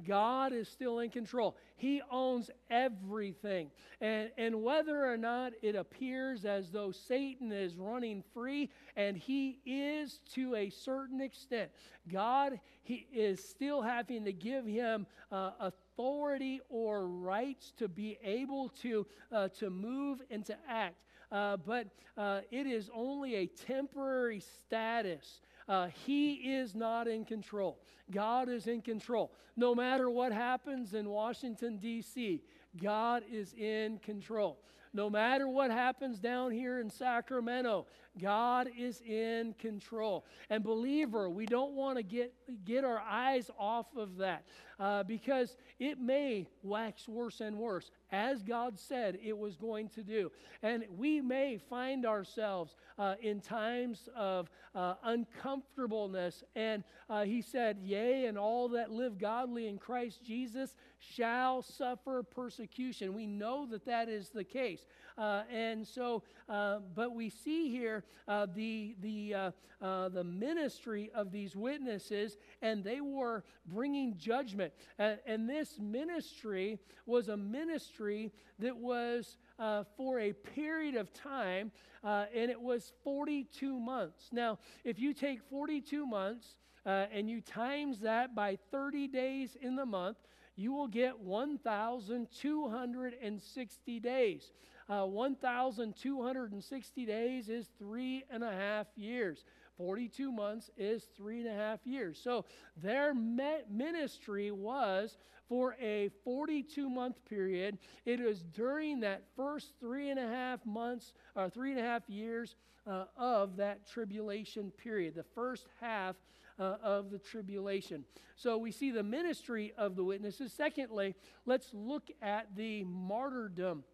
God 0.07 0.53
is 0.53 0.69
still 0.69 1.01
in 1.01 1.11
control. 1.11 1.57
He 1.77 2.03
owns 2.11 2.51
everything. 2.71 3.71
And, 4.01 4.31
and 4.39 4.63
whether 4.63 5.05
or 5.11 5.17
not 5.17 5.53
it 5.63 5.77
appears 5.77 6.45
as 6.45 6.71
though 6.71 6.91
Satan 6.91 7.53
is 7.53 7.77
running 7.77 8.23
free, 8.35 8.71
and 8.97 9.17
he 9.17 9.59
is 9.65 10.21
to 10.35 10.55
a 10.55 10.71
certain 10.71 11.21
extent, 11.21 11.71
God 12.11 12.59
he 12.83 13.07
is 13.13 13.43
still 13.43 13.81
having 13.81 14.25
to 14.25 14.33
give 14.33 14.67
him 14.67 15.07
uh, 15.31 15.51
authority 15.61 16.61
or 16.69 17.07
rights 17.07 17.73
to 17.79 17.89
be 17.89 18.19
able 18.25 18.71
to, 18.83 19.07
uh, 19.31 19.49
to 19.49 19.71
move 19.71 20.21
and 20.31 20.45
to 20.47 20.57
act. 20.69 20.97
Uh, 21.31 21.57
but 21.57 21.87
uh, 22.19 22.41
it 22.51 22.67
is 22.67 22.91
only 22.95 23.37
a 23.37 23.47
temporary 23.47 24.41
status. 24.41 25.41
Uh, 25.69 25.89
he 26.07 26.35
is 26.35 26.75
not 26.75 27.07
in 27.07 27.25
control. 27.25 27.79
God 28.11 28.49
is 28.49 28.67
in 28.67 28.83
control. 28.83 29.33
No 29.57 29.75
matter 29.75 30.11
what 30.11 30.33
happens 30.33 30.95
in 30.95 31.09
Washington, 31.09 31.79
D.C., 31.79 32.43
God 32.81 33.23
is 33.31 33.53
in 33.55 33.99
control. 33.99 34.59
no 34.95 35.09
matter 35.09 35.49
what 35.49 35.71
happens 35.71 36.19
down 36.19 36.53
here 36.53 36.79
in 36.81 36.91
Sacramento, 36.91 37.87
God 38.21 38.69
is 38.79 39.01
in 39.01 39.55
control. 39.59 40.25
And 40.51 40.63
believer, 40.63 41.31
we 41.31 41.47
don't 41.47 41.73
want 41.73 41.97
to 41.97 42.03
get, 42.03 42.35
get 42.65 42.85
our 42.85 43.01
eyes 43.01 43.51
off 43.59 43.87
of 43.97 44.19
that 44.19 44.45
uh, 44.79 45.03
because 45.05 45.57
it 45.79 45.99
may 45.99 46.47
wax 46.63 47.09
worse 47.09 47.41
and 47.41 47.57
worse, 47.57 47.91
as 48.11 48.43
God 48.43 48.79
said 48.79 49.19
it 49.23 49.37
was 49.37 49.57
going 49.57 49.89
to 49.91 50.03
do. 50.03 50.31
And 50.63 50.85
we 50.97 51.21
may 51.21 51.57
find 51.57 52.05
ourselves 52.05 52.75
uh, 52.99 53.15
in 53.23 53.41
times 53.41 54.09
of 54.15 54.51
uh, 54.75 54.95
uncomfortableness. 55.05 56.45
And 56.55 56.85
uh, 57.09 57.25
he 57.25 57.43
said, 57.43 57.79
Yea, 57.83 58.27
and 58.27 58.37
all 58.37 58.69
that 58.71 58.91
live 58.91 59.19
godly 59.19 59.69
in 59.69 59.79
Christ 59.79 60.25
Jesus 60.25 60.75
shall 60.99 61.63
suffer 61.63 62.23
persecution. 62.23 63.15
We 63.15 63.27
know 63.27 63.67
that 63.67 63.85
that 63.87 64.09
is 64.09 64.31
the 64.31 64.45
case. 64.45 64.85
Uh, 65.19 65.43
and 65.53 65.87
so, 65.87 66.23
uh, 66.49 66.79
but 66.95 67.15
we 67.15 67.29
see 67.29 67.71
here 67.71 68.02
uh, 68.29 68.47
the, 68.55 68.95
the, 69.01 69.35
uh, 69.35 69.51
uh, 69.81 70.09
the 70.09 70.25
ministry 70.25 71.11
of 71.15 71.31
these 71.31 71.57
witnesses, 71.57 72.37
and 72.61 72.85
they 72.85 73.01
were 73.01 73.45
bringing 73.67 74.17
judgment. 74.17 74.73
And, 74.99 75.49
this 75.49 75.79
ministry 75.81 76.79
was 77.05 77.29
a 77.29 77.37
ministry 77.37 78.33
that 78.59 78.77
was 78.77 79.37
uh, 79.59 79.85
for 79.97 80.21
a 80.21 80.33
period 80.33 80.95
of 80.95 81.13
time, 81.13 81.73
and 82.03 82.51
it 82.51 82.61
was 82.61 82.93
42 83.05 83.79
months. 83.79 84.29
Now, 84.33 84.59
if 84.85 84.99
you 84.99 85.13
take 85.13 85.43
42 85.43 86.07
months, 86.07 86.57
uh, 86.85 87.07
and 87.13 87.31
you 87.31 87.41
times 87.41 88.01
that 88.01 88.35
by 88.35 88.59
30 88.71 89.07
days 89.09 89.57
in 89.61 89.77
the 89.77 89.87
month, 89.87 90.19
you 90.57 90.73
will 90.73 90.89
get 90.89 91.21
1,260 91.21 94.01
days. 94.01 94.53
Uh, 94.93 95.07
1,260 95.07 97.07
days 97.07 97.49
is 97.49 97.69
three 97.79 98.25
and 98.29 98.45
a 98.45 98.53
half 98.53 98.89
years. 98.95 99.47
42 99.79 100.31
months 100.31 100.71
is 100.77 101.09
three 101.17 101.41
and 101.41 101.49
a 101.49 101.55
half 101.55 101.87
years. 101.87 102.21
So 102.23 102.45
their 102.77 103.15
ministry 103.15 104.51
was 104.51 105.17
for 105.49 105.77
a 105.81 106.11
42 106.25 106.91
month 106.91 107.25
period. 107.25 107.79
It 108.05 108.21
was 108.21 108.43
during 108.43 109.01
that 109.01 109.23
first 109.35 109.73
three 109.81 110.11
and 110.11 110.19
a 110.19 110.29
half 110.29 110.67
months, 110.67 111.15
or 111.35 111.49
three 111.49 111.71
and 111.71 111.81
a 111.81 111.85
half 111.85 112.07
years 112.11 112.57
uh, 112.87 113.07
of 113.17 113.57
that 113.57 113.89
tribulation 113.89 114.71
period, 114.73 115.15
the 115.15 115.23
first 115.23 115.69
half 115.81 116.17
uh, 116.59 116.77
of 116.83 117.11
the 117.11 117.19
tribulation. 117.19 118.05
So 118.37 118.59
we 118.59 118.71
see 118.71 118.91
the 118.91 119.03
ministry 119.03 119.73
of 119.79 119.97
the 119.97 120.05
witnesses. 120.05 120.53
Secondly, 120.53 121.15
let's 121.47 121.71
look 121.73 122.11
at 122.21 122.55
the 122.55 122.85
martyrdom 122.85 123.85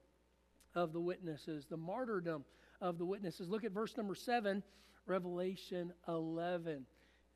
of 0.74 0.92
the 0.92 1.00
witnesses. 1.00 1.66
The 1.66 1.76
martyrdom 1.76 2.44
of 2.80 2.98
the 2.98 3.04
witnesses. 3.04 3.48
Look 3.48 3.64
at 3.64 3.72
verse 3.72 3.96
number 3.96 4.14
7, 4.14 4.62
Revelation 5.06 5.92
11. 6.06 6.86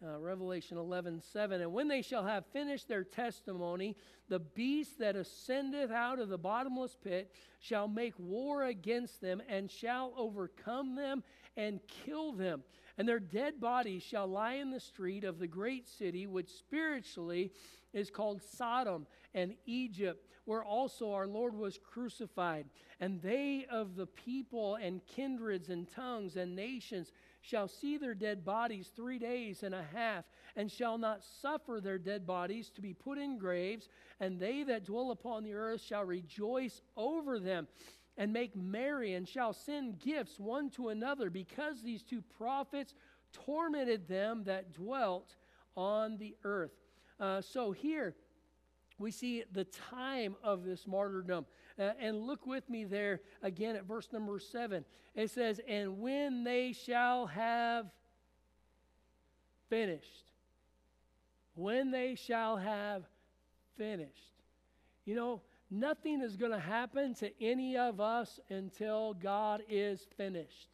Uh, 0.05 0.19
Revelation 0.19 0.79
11, 0.79 1.21
7. 1.21 1.61
And 1.61 1.73
when 1.73 1.87
they 1.87 2.03
shall 2.03 2.25
have 2.25 2.45
finished 2.47 2.89
their 2.89 3.05
testimony, 3.05 3.97
the 4.29 4.41
beast 4.41 4.99
that 4.99 5.15
ascendeth 5.15 5.93
out 5.93 6.19
of 6.19 6.29
the 6.29 6.39
bottomless 6.39 6.97
pit 7.05 7.33
shall 7.61 7.87
make 7.87 8.15
war 8.19 8.65
against 8.65 9.21
them 9.21 9.41
and 9.49 9.71
shall 9.71 10.13
overcome 10.17 10.97
them 10.97 11.23
and 11.57 11.79
kill 11.87 12.33
them 12.33 12.65
and 12.99 13.09
their 13.09 13.21
dead 13.21 13.61
bodies 13.61 14.03
shall 14.03 14.27
lie 14.27 14.55
in 14.55 14.71
the 14.71 14.81
street 14.81 15.25
of 15.25 15.39
the 15.39 15.47
great 15.47 15.89
city, 15.89 16.27
which 16.27 16.51
spiritually 16.51 17.53
is 17.93 18.11
called 18.11 18.43
Sodom 18.43 19.07
and 19.35 19.55
Egypt, 19.67 20.27
where 20.45 20.65
also 20.65 21.13
our 21.13 21.27
Lord 21.27 21.55
was 21.55 21.79
crucified. 21.79 22.67
And 23.01 23.21
they 23.23 23.67
of 23.71 23.97
the 23.97 24.07
people 24.07 24.77
and 24.77 25.05
kindreds 25.07 25.69
and 25.69 25.89
tongues 25.89 26.37
and 26.37 26.55
nations 26.55 27.13
shall 27.41 27.69
see 27.69 27.97
their 27.97 28.15
dead 28.15 28.45
bodies 28.45 28.91
three 28.95 29.19
days 29.19 29.63
and 29.63 29.75
a 29.75 29.85
half, 29.95 30.25
and 30.55 30.71
shall 30.71 30.99
not 30.99 31.25
suffer 31.25 31.81
their 31.81 31.99
dead 31.99 32.27
bodies 32.27 32.71
to 32.71 32.81
be 32.81 32.95
put 32.95 33.19
in 33.19 33.39
graves, 33.39 33.89
and 34.21 34.39
they 34.39 34.63
that 34.63 34.85
dwell 34.85 35.11
upon 35.11 35.43
the 35.43 35.55
earth 35.55 35.81
shall 35.81 36.05
rejoice 36.05 36.83
over 36.97 37.39
them 37.41 37.67
and 38.17 38.33
make 38.33 38.55
merry 38.55 39.15
and 39.15 39.27
shall 39.27 39.53
send 39.53 39.99
gifts 39.99 40.39
one 40.39 40.71
to 40.71 40.89
another 40.89 41.31
because 41.31 41.83
these 41.83 42.03
two 42.03 42.23
prophets 42.37 42.95
tormented 43.33 44.07
them 44.09 44.45
that 44.45 44.73
dwelt 44.75 45.37
on 45.77 46.19
the 46.19 46.37
earth. 46.45 46.73
Uh, 47.19 47.41
so 47.41 47.73
here 47.73 48.15
we 48.99 49.11
see 49.11 49.45
the 49.53 49.65
time 49.65 50.37
of 50.43 50.65
this 50.65 50.87
martyrdom. 50.87 51.47
Uh, 51.79 51.93
and 51.99 52.27
look 52.27 52.47
with 52.47 52.69
me 52.69 52.85
there 52.85 53.21
again 53.43 53.77
at 53.77 53.85
verse 53.85 54.09
number 54.13 54.39
seven. 54.39 54.85
It 55.15 55.31
says, 55.31 55.61
And 55.67 55.99
when 56.01 56.45
they 56.45 56.73
shall 56.73 57.27
have 57.27 57.87
finished, 59.69 60.33
when 61.55 61.91
they 61.91 62.15
shall 62.15 62.57
have 62.57 63.05
finished. 63.77 64.33
You 65.05 65.15
know, 65.17 65.41
Nothing 65.75 66.21
is 66.21 66.37
going 66.37 66.53
to 66.53 66.59
happen 66.59 67.15
to 67.15 67.31
any 67.43 67.79
of 67.79 67.99
us 67.99 68.39
until 68.51 69.15
God 69.15 69.63
is 69.71 70.07
finished. 70.19 70.69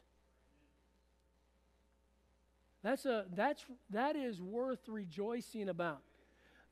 That's 2.82 3.06
a, 3.06 3.26
that's, 3.32 3.64
that 3.90 4.16
is 4.16 4.42
worth 4.42 4.88
rejoicing 4.88 5.68
about. 5.68 6.00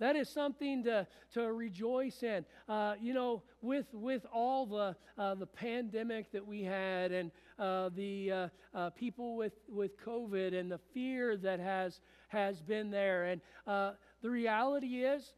That 0.00 0.16
is 0.16 0.28
something 0.28 0.82
to, 0.82 1.06
to 1.34 1.52
rejoice 1.52 2.24
in. 2.24 2.44
Uh, 2.68 2.94
you 3.00 3.14
know, 3.14 3.44
with, 3.62 3.86
with 3.92 4.26
all 4.32 4.66
the, 4.66 4.96
uh, 5.16 5.36
the 5.36 5.46
pandemic 5.46 6.32
that 6.32 6.44
we 6.44 6.64
had 6.64 7.12
and 7.12 7.30
uh, 7.60 7.90
the 7.94 8.32
uh, 8.32 8.48
uh, 8.74 8.90
people 8.90 9.36
with, 9.36 9.52
with 9.68 10.04
COVID 10.04 10.52
and 10.52 10.68
the 10.68 10.80
fear 10.92 11.36
that 11.36 11.60
has, 11.60 12.00
has 12.26 12.60
been 12.60 12.90
there. 12.90 13.26
And 13.26 13.40
uh, 13.68 13.92
the 14.20 14.30
reality 14.30 15.04
is, 15.04 15.32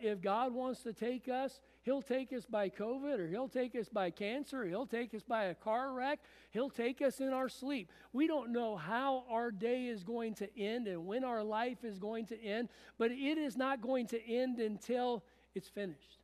if 0.00 0.22
God 0.22 0.54
wants 0.54 0.82
to 0.84 0.94
take 0.94 1.28
us, 1.28 1.60
He'll 1.82 2.02
take 2.02 2.32
us 2.32 2.44
by 2.44 2.68
COVID, 2.68 3.18
or 3.18 3.26
He'll 3.26 3.48
take 3.48 3.74
us 3.74 3.88
by 3.88 4.10
cancer, 4.10 4.62
or 4.62 4.66
He'll 4.66 4.86
take 4.86 5.14
us 5.14 5.22
by 5.22 5.44
a 5.44 5.54
car 5.54 5.92
wreck, 5.92 6.20
He'll 6.50 6.70
take 6.70 7.00
us 7.00 7.20
in 7.20 7.32
our 7.32 7.48
sleep. 7.48 7.90
We 8.12 8.26
don't 8.26 8.52
know 8.52 8.76
how 8.76 9.24
our 9.30 9.50
day 9.50 9.86
is 9.86 10.04
going 10.04 10.34
to 10.34 10.58
end 10.58 10.88
and 10.88 11.06
when 11.06 11.24
our 11.24 11.42
life 11.42 11.84
is 11.84 11.98
going 11.98 12.26
to 12.26 12.42
end, 12.42 12.68
but 12.98 13.10
it 13.10 13.38
is 13.38 13.56
not 13.56 13.80
going 13.80 14.06
to 14.08 14.22
end 14.22 14.58
until 14.58 15.24
it's 15.54 15.68
finished. 15.68 16.18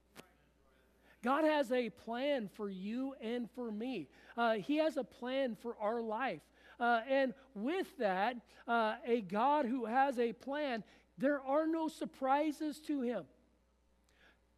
God 1.23 1.45
has 1.45 1.73
a 1.73 1.91
plan 1.91 2.49
for 2.55 2.69
you 2.69 3.15
and 3.21 3.51
for 3.51 3.73
me. 3.73 4.09
Uh, 4.37 4.55
he 4.55 4.77
has 4.77 4.97
a 4.97 5.05
plan 5.05 5.57
for 5.61 5.75
our 5.81 6.01
life. 6.01 6.43
Uh, 6.79 7.01
and 7.09 7.33
with 7.55 7.87
that, 7.99 8.37
uh, 8.69 8.97
a 9.07 9.23
God 9.23 9.65
who 9.65 9.87
has 9.87 10.19
a 10.19 10.35
plan, 10.35 10.85
there 11.19 11.41
are 11.41 11.67
no 11.67 11.89
surprises 11.89 12.79
to 12.81 13.01
him. 13.01 13.25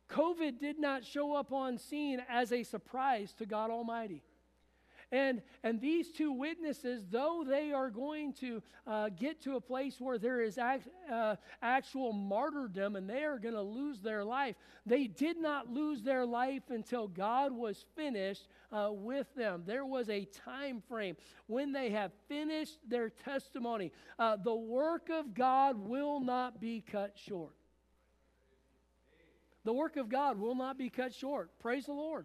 COVID 0.09 0.59
did 0.59 0.79
not 0.79 1.05
show 1.05 1.35
up 1.35 1.53
on 1.53 1.79
scene 1.79 2.23
as 2.29 2.53
a 2.53 2.62
surprise 2.62 3.35
to 3.35 3.47
God 3.47 3.71
Almighty. 3.71 4.23
And, 5.11 5.40
and 5.62 5.81
these 5.81 6.11
two 6.11 6.33
witnesses, 6.33 7.07
though 7.11 7.42
they 7.47 7.73
are 7.73 7.88
going 7.88 8.35
to 8.35 8.62
uh, 8.87 9.09
get 9.09 9.40
to 9.42 9.57
a 9.57 9.61
place 9.61 9.99
where 9.99 10.18
there 10.18 10.42
is 10.42 10.59
act, 10.59 10.87
uh, 11.11 11.37
actual 11.62 12.12
martyrdom 12.12 12.94
and 12.94 13.09
they 13.09 13.25
are 13.25 13.38
going 13.38 13.55
to 13.55 13.62
lose 13.62 14.01
their 14.01 14.23
life, 14.23 14.57
they 14.85 15.07
did 15.07 15.38
not 15.38 15.73
lose 15.73 16.03
their 16.03 16.27
life 16.27 16.64
until 16.68 17.09
God 17.09 17.53
was 17.53 17.87
finished 17.97 18.49
uh, 18.71 18.90
with 18.92 19.35
them. 19.35 19.62
There 19.64 19.87
was 19.87 20.11
a 20.11 20.27
time 20.27 20.83
frame 20.87 21.16
when 21.47 21.73
they 21.73 21.88
have 21.90 22.12
finished 22.29 22.79
their 22.87 23.09
testimony. 23.09 23.92
Uh, 24.18 24.37
the 24.37 24.55
work 24.55 25.09
of 25.09 25.33
God 25.33 25.79
will 25.79 26.21
not 26.21 26.61
be 26.61 26.83
cut 26.83 27.14
short. 27.16 27.58
The 29.69 29.75
work 29.75 29.99
of 29.99 30.09
God 30.09 30.41
will 30.41 30.55
not 30.55 30.79
be 30.79 30.89
cut 30.89 31.13
short. 31.13 31.51
Praise 31.59 31.85
the 31.85 31.93
Lord. 31.93 32.25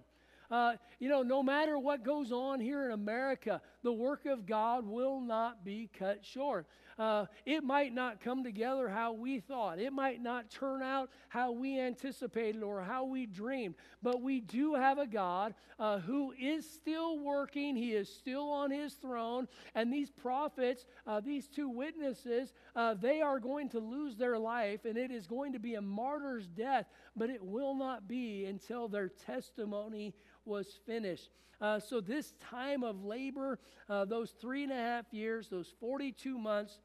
Uh, 0.49 0.75
you 1.01 1.09
know, 1.09 1.23
no 1.23 1.43
matter 1.43 1.77
what 1.77 2.01
goes 2.01 2.31
on 2.31 2.61
here 2.61 2.85
in 2.85 2.91
America, 2.93 3.59
the 3.83 3.91
work 3.91 4.25
of 4.25 4.45
God 4.45 4.85
will 4.87 5.19
not 5.19 5.63
be 5.63 5.89
cut 5.97 6.25
short. 6.25 6.65
Uh, 6.97 7.25
it 7.45 7.63
might 7.63 7.93
not 7.93 8.21
come 8.21 8.43
together 8.43 8.87
how 8.87 9.13
we 9.13 9.39
thought. 9.39 9.79
It 9.79 9.91
might 9.91 10.21
not 10.21 10.49
turn 10.49 10.81
out 10.81 11.09
how 11.29 11.51
we 11.51 11.79
anticipated 11.79 12.63
or 12.63 12.81
how 12.81 13.05
we 13.05 13.25
dreamed. 13.25 13.75
But 14.01 14.21
we 14.21 14.39
do 14.39 14.75
have 14.75 14.97
a 14.97 15.07
God 15.07 15.55
uh, 15.79 15.99
who 15.99 16.33
is 16.39 16.69
still 16.69 17.19
working. 17.19 17.75
He 17.75 17.93
is 17.93 18.09
still 18.09 18.49
on 18.49 18.71
his 18.71 18.93
throne. 18.93 19.47
And 19.75 19.91
these 19.91 20.11
prophets, 20.11 20.85
uh, 21.07 21.19
these 21.19 21.47
two 21.47 21.69
witnesses, 21.69 22.53
uh, 22.75 22.93
they 22.93 23.21
are 23.21 23.39
going 23.39 23.69
to 23.69 23.79
lose 23.79 24.15
their 24.15 24.37
life, 24.37 24.85
and 24.85 24.97
it 24.97 25.11
is 25.11 25.27
going 25.27 25.53
to 25.53 25.59
be 25.59 25.75
a 25.75 25.81
martyr's 25.81 26.47
death, 26.47 26.85
but 27.15 27.29
it 27.29 27.43
will 27.43 27.75
not 27.75 28.07
be 28.07 28.45
until 28.45 28.87
their 28.87 29.09
testimony 29.09 30.13
was 30.45 30.79
finished. 30.85 31.29
Uh, 31.61 31.79
so, 31.79 32.01
this 32.01 32.33
time 32.41 32.83
of 32.83 33.05
labor, 33.05 33.57
uh, 33.89 34.05
those 34.05 34.31
three 34.31 34.63
and 34.63 34.71
a 34.71 34.75
half 34.75 35.05
years, 35.11 35.47
those 35.49 35.73
42 35.79 36.37
months, 36.37 36.79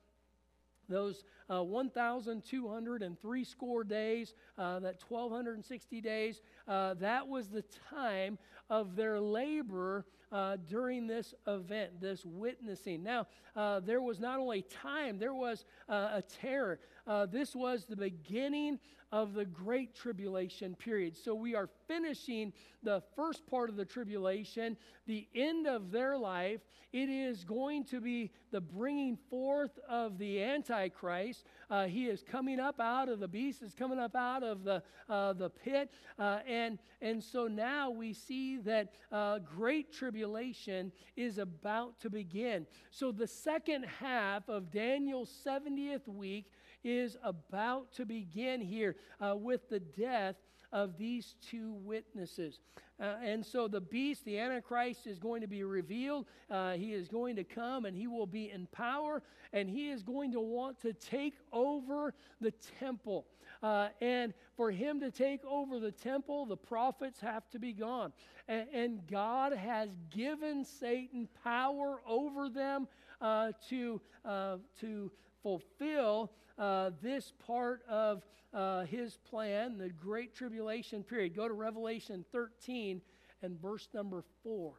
those 0.89 1.25
uh, 1.51 1.63
1,203 1.63 3.45
score 3.45 3.85
days, 3.85 4.35
uh, 4.57 4.81
that 4.81 4.97
1,260 5.09 6.01
days, 6.01 6.41
uh, 6.67 6.95
that 6.95 7.29
was 7.29 7.49
the 7.49 7.65
time 7.91 8.39
of 8.71 8.97
their 8.97 9.21
labor 9.21 10.07
uh, 10.31 10.57
during 10.69 11.07
this 11.07 11.35
event, 11.47 12.01
this 12.01 12.25
witnessing. 12.25 13.03
Now, 13.03 13.27
uh, 13.57 13.81
there 13.81 14.03
was 14.03 14.21
not 14.21 14.39
only 14.39 14.63
time, 14.63 15.19
there 15.19 15.35
was 15.35 15.65
uh, 15.89 16.11
a 16.15 16.23
terror. 16.23 16.81
Uh, 17.09 17.25
this 17.25 17.57
was 17.57 17.87
the 17.87 17.97
beginning 17.97 18.79
of 19.11 19.33
the 19.33 19.45
Great 19.45 19.95
Tribulation 19.95 20.75
period. 20.75 21.17
So 21.17 21.35
we 21.35 21.55
are 21.55 21.71
finishing 21.87 22.53
the 22.83 23.03
first 23.17 23.47
part 23.47 23.71
of 23.71 23.77
the 23.77 23.85
tribulation, 23.85 24.77
the 25.07 25.27
end 25.35 25.67
of 25.67 25.91
their 25.91 26.19
life. 26.19 26.61
It 26.93 27.09
is 27.09 27.45
going 27.45 27.85
to 27.87 28.01
be 28.01 28.31
the 28.51 28.61
bringing 28.61 29.17
forth 29.31 29.79
of 29.89 30.19
the 30.19 30.43
Antichrist. 30.43 31.45
Uh, 31.71 31.87
he 31.87 32.07
is 32.07 32.23
coming 32.23 32.61
up 32.61 32.81
out 32.81 33.09
of 33.09 33.21
the 33.21 33.29
beast, 33.29 33.63
is 33.63 33.75
coming 33.75 33.99
up 33.99 34.15
out 34.15 34.43
of 34.43 34.65
the, 34.65 34.83
uh, 35.09 35.33
the 35.33 35.51
pit. 35.51 35.91
Uh, 36.19 36.41
and, 36.47 36.79
and 37.01 37.23
so 37.23 37.47
now 37.47 37.91
we 37.91 38.13
see 38.13 38.59
that 38.59 38.93
uh, 39.11 39.39
Great 39.39 39.93
Tribulation 39.93 40.93
is 41.17 41.39
about 41.39 41.99
to 42.01 42.11
begin. 42.11 42.67
So 42.91 43.11
the 43.11 43.27
second 43.27 43.85
half 43.85 44.49
of 44.49 44.71
Daniel's 44.71 45.33
70th 45.47 46.07
week 46.09 46.47
is 46.85 47.17
about 47.23 47.93
to 47.93 48.07
begin 48.07 48.61
here 48.61 48.97
uh, 49.21 49.37
with 49.37 49.69
the 49.69 49.81
death 49.81 50.37
of 50.73 50.99
these 50.99 51.35
two 51.51 51.73
witnesses. 51.85 52.61
Uh, 53.01 53.15
and 53.23 53.47
so 53.47 53.69
the 53.69 53.81
beast, 53.81 54.25
the 54.25 54.39
Antichrist, 54.39 55.07
is 55.07 55.19
going 55.19 55.41
to 55.41 55.47
be 55.47 55.63
revealed. 55.63 56.27
Uh, 56.51 56.73
he 56.73 56.93
is 56.93 57.09
going 57.09 57.37
to 57.37 57.45
come 57.45 57.85
and 57.85 57.97
he 57.97 58.07
will 58.07 58.27
be 58.27 58.51
in 58.51 58.67
power 58.73 59.23
and 59.53 59.69
he 59.69 59.91
is 59.91 60.03
going 60.03 60.33
to 60.33 60.41
want 60.41 60.81
to 60.81 60.93
take 60.93 61.35
over 61.53 62.13
the 62.41 62.53
temple. 62.81 63.25
Uh, 63.63 63.89
and 64.01 64.35
for 64.57 64.71
him 64.71 65.01
to 65.01 65.11
take 65.11 65.45
over 65.45 65.79
the 65.79 65.93
temple, 65.93 66.45
the 66.45 66.57
prophets 66.57 67.21
have 67.21 67.49
to 67.51 67.59
be 67.59 67.73
gone. 67.73 68.13
And, 68.49 68.67
and 68.73 69.07
God 69.07 69.53
has 69.53 69.91
given 70.11 70.65
Satan 70.65 71.29
power 71.45 72.01
over 72.07 72.49
them 72.49 72.89
uh, 73.21 73.53
to, 73.69 74.01
uh, 74.25 74.57
to 74.81 75.11
fulfill 75.43 76.33
uh, 76.59 76.91
this 77.03 77.33
part 77.47 77.83
of 77.89 78.25
uh, 78.53 78.85
his 78.85 79.19
plan, 79.29 79.79
the 79.79 79.91
Great 79.91 80.35
Tribulation 80.35 81.03
period. 81.03 81.37
Go 81.37 81.47
to 81.49 81.55
Revelation 81.55 82.25
13 82.33 83.01
and 83.43 83.61
verse 83.61 83.89
number 83.95 84.25
4. 84.43 84.73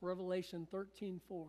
Revelation 0.00 0.66
13 0.70 1.20
4. 1.28 1.46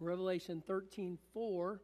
Revelation 0.00 0.62
13 0.66 1.18
4. 1.32 1.80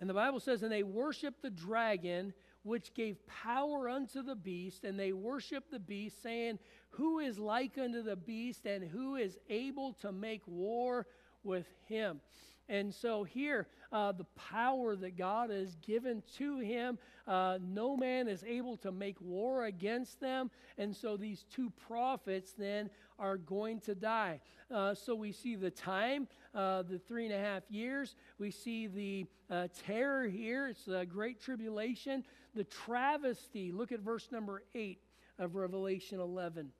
And 0.00 0.10
the 0.10 0.14
Bible 0.14 0.40
says, 0.40 0.62
And 0.62 0.70
they 0.70 0.82
worshiped 0.82 1.42
the 1.42 1.50
dragon, 1.50 2.32
which 2.62 2.94
gave 2.94 3.16
power 3.26 3.88
unto 3.88 4.22
the 4.22 4.36
beast, 4.36 4.84
and 4.84 4.98
they 4.98 5.12
worshiped 5.12 5.70
the 5.70 5.78
beast, 5.78 6.22
saying, 6.22 6.58
Who 6.90 7.20
is 7.20 7.38
like 7.38 7.78
unto 7.78 8.02
the 8.02 8.16
beast, 8.16 8.66
and 8.66 8.84
who 8.84 9.16
is 9.16 9.38
able 9.48 9.94
to 9.94 10.12
make 10.12 10.42
war 10.46 11.06
with 11.42 11.66
him? 11.86 12.20
And 12.68 12.94
so 12.94 13.24
here, 13.24 13.66
uh, 13.92 14.12
the 14.12 14.24
power 14.36 14.96
that 14.96 15.16
God 15.16 15.50
has 15.50 15.76
given 15.76 16.22
to 16.38 16.58
him, 16.58 16.98
uh, 17.26 17.58
no 17.62 17.96
man 17.96 18.26
is 18.26 18.42
able 18.44 18.76
to 18.78 18.92
make 18.92 19.20
war 19.20 19.66
against 19.66 20.20
them. 20.20 20.50
And 20.78 20.94
so 20.94 21.16
these 21.16 21.44
two 21.54 21.70
prophets 21.86 22.52
then 22.56 22.90
are 23.18 23.36
going 23.36 23.80
to 23.80 23.94
die. 23.94 24.40
Uh, 24.70 24.94
so 24.94 25.14
we 25.14 25.32
see 25.32 25.56
the 25.56 25.70
time, 25.70 26.26
uh, 26.54 26.82
the 26.82 26.98
three 26.98 27.26
and 27.26 27.34
a 27.34 27.38
half 27.38 27.62
years. 27.70 28.16
We 28.38 28.50
see 28.50 28.86
the 28.86 29.26
uh, 29.50 29.68
terror 29.86 30.26
here. 30.26 30.68
It's 30.68 30.84
the 30.84 31.04
great 31.04 31.40
tribulation. 31.40 32.24
The 32.54 32.64
travesty. 32.64 33.72
Look 33.72 33.92
at 33.92 34.00
verse 34.00 34.28
number 34.32 34.62
8 34.74 34.98
of 35.38 35.54
Revelation 35.54 36.20
11 36.20 36.72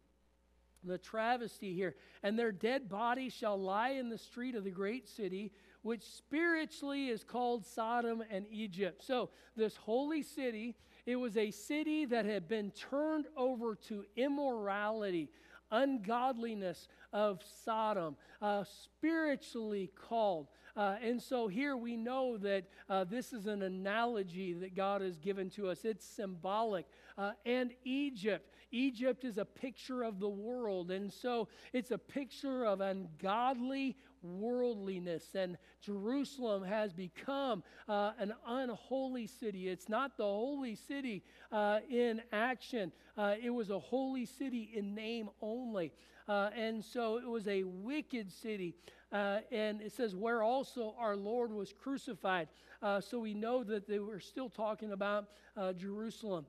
the 0.87 0.99
travesty 0.99 1.75
here. 1.75 1.95
And 2.23 2.39
their 2.39 2.53
dead 2.53 2.89
bodies 2.89 3.33
shall 3.33 3.61
lie 3.61 3.91
in 3.91 4.09
the 4.09 4.19
street 4.19 4.55
of 4.55 4.65
the 4.65 4.71
great 4.71 5.09
city, 5.09 5.53
which 5.85 6.03
spiritually 6.03 7.09
is 7.09 7.23
called 7.23 7.65
Sodom 7.65 8.25
and 8.31 8.47
Egypt. 8.51 9.05
So, 9.05 9.29
this 9.55 9.77
holy 9.77 10.23
city, 10.23 10.75
it 11.05 11.17
was 11.17 11.37
a 11.37 11.51
city 11.51 12.07
that 12.07 12.25
had 12.25 12.49
been 12.49 12.71
turned 12.71 13.27
over 13.37 13.75
to 13.89 14.05
immorality, 14.17 15.29
ungodliness 15.71 16.89
of 17.13 17.43
Sodom, 17.65 18.17
uh, 18.41 18.65
spiritually 18.65 19.91
called. 19.95 20.49
Uh, 20.75 20.97
and 21.03 21.23
so 21.23 21.47
here 21.47 21.77
we 21.77 21.97
know 21.97 22.37
that 22.39 22.65
uh, 22.89 23.05
this 23.05 23.33
is 23.33 23.47
an 23.47 23.63
analogy 23.63 24.55
that 24.55 24.75
God 24.75 25.03
has 25.03 25.19
given 25.19 25.51
to 25.51 25.69
us. 25.69 25.85
It's 25.85 26.05
symbolic. 26.05 26.87
Uh, 27.17 27.33
and 27.47 27.73
Egypt. 27.85 28.51
Egypt 28.73 29.25
is 29.25 29.39
a 29.39 29.45
picture 29.45 30.03
of 30.03 30.19
the 30.19 30.29
world. 30.29 30.91
And 30.91 31.13
so 31.13 31.49
it's 31.73 31.93
a 31.93 31.99
picture 31.99 32.65
of 32.65 32.81
ungodly 32.81 33.97
worldliness, 34.25 35.35
and 35.35 35.59
Jerusalem 35.81 36.65
has 36.65 36.93
become 36.93 37.63
uh, 37.89 38.13
an 38.19 38.33
unholy 38.47 39.27
city. 39.27 39.69
It's 39.69 39.89
not 39.89 40.17
the 40.17 40.25
holy 40.25 40.75
city 40.75 41.23
uh, 41.53 41.81
in 41.91 42.23
action, 42.33 42.91
uh, 43.17 43.35
it 43.41 43.51
was 43.51 43.71
a 43.71 43.79
holy 43.79 44.27
city 44.27 44.71
in 44.75 44.95
name 44.95 45.31
only. 45.41 45.93
Uh, 46.27 46.49
and 46.57 46.83
so 46.83 47.19
it 47.19 47.29
was 47.29 47.47
a 47.47 47.63
wicked 47.65 48.33
city. 48.33 48.75
Uh, 49.13 49.41
and 49.53 49.81
it 49.81 49.93
says, 49.93 50.17
where 50.17 50.43
also 50.43 50.95
our 50.99 51.17
Lord 51.17 51.53
was 51.53 51.73
crucified. 51.73 52.49
Uh, 52.83 53.01
so 53.01 53.21
we 53.21 53.35
know 53.35 53.63
that 53.63 53.87
they 53.87 53.99
were 53.99 54.21
still 54.21 54.49
talking 54.49 54.93
about 54.93 55.29
Jerusalem. 55.77 56.47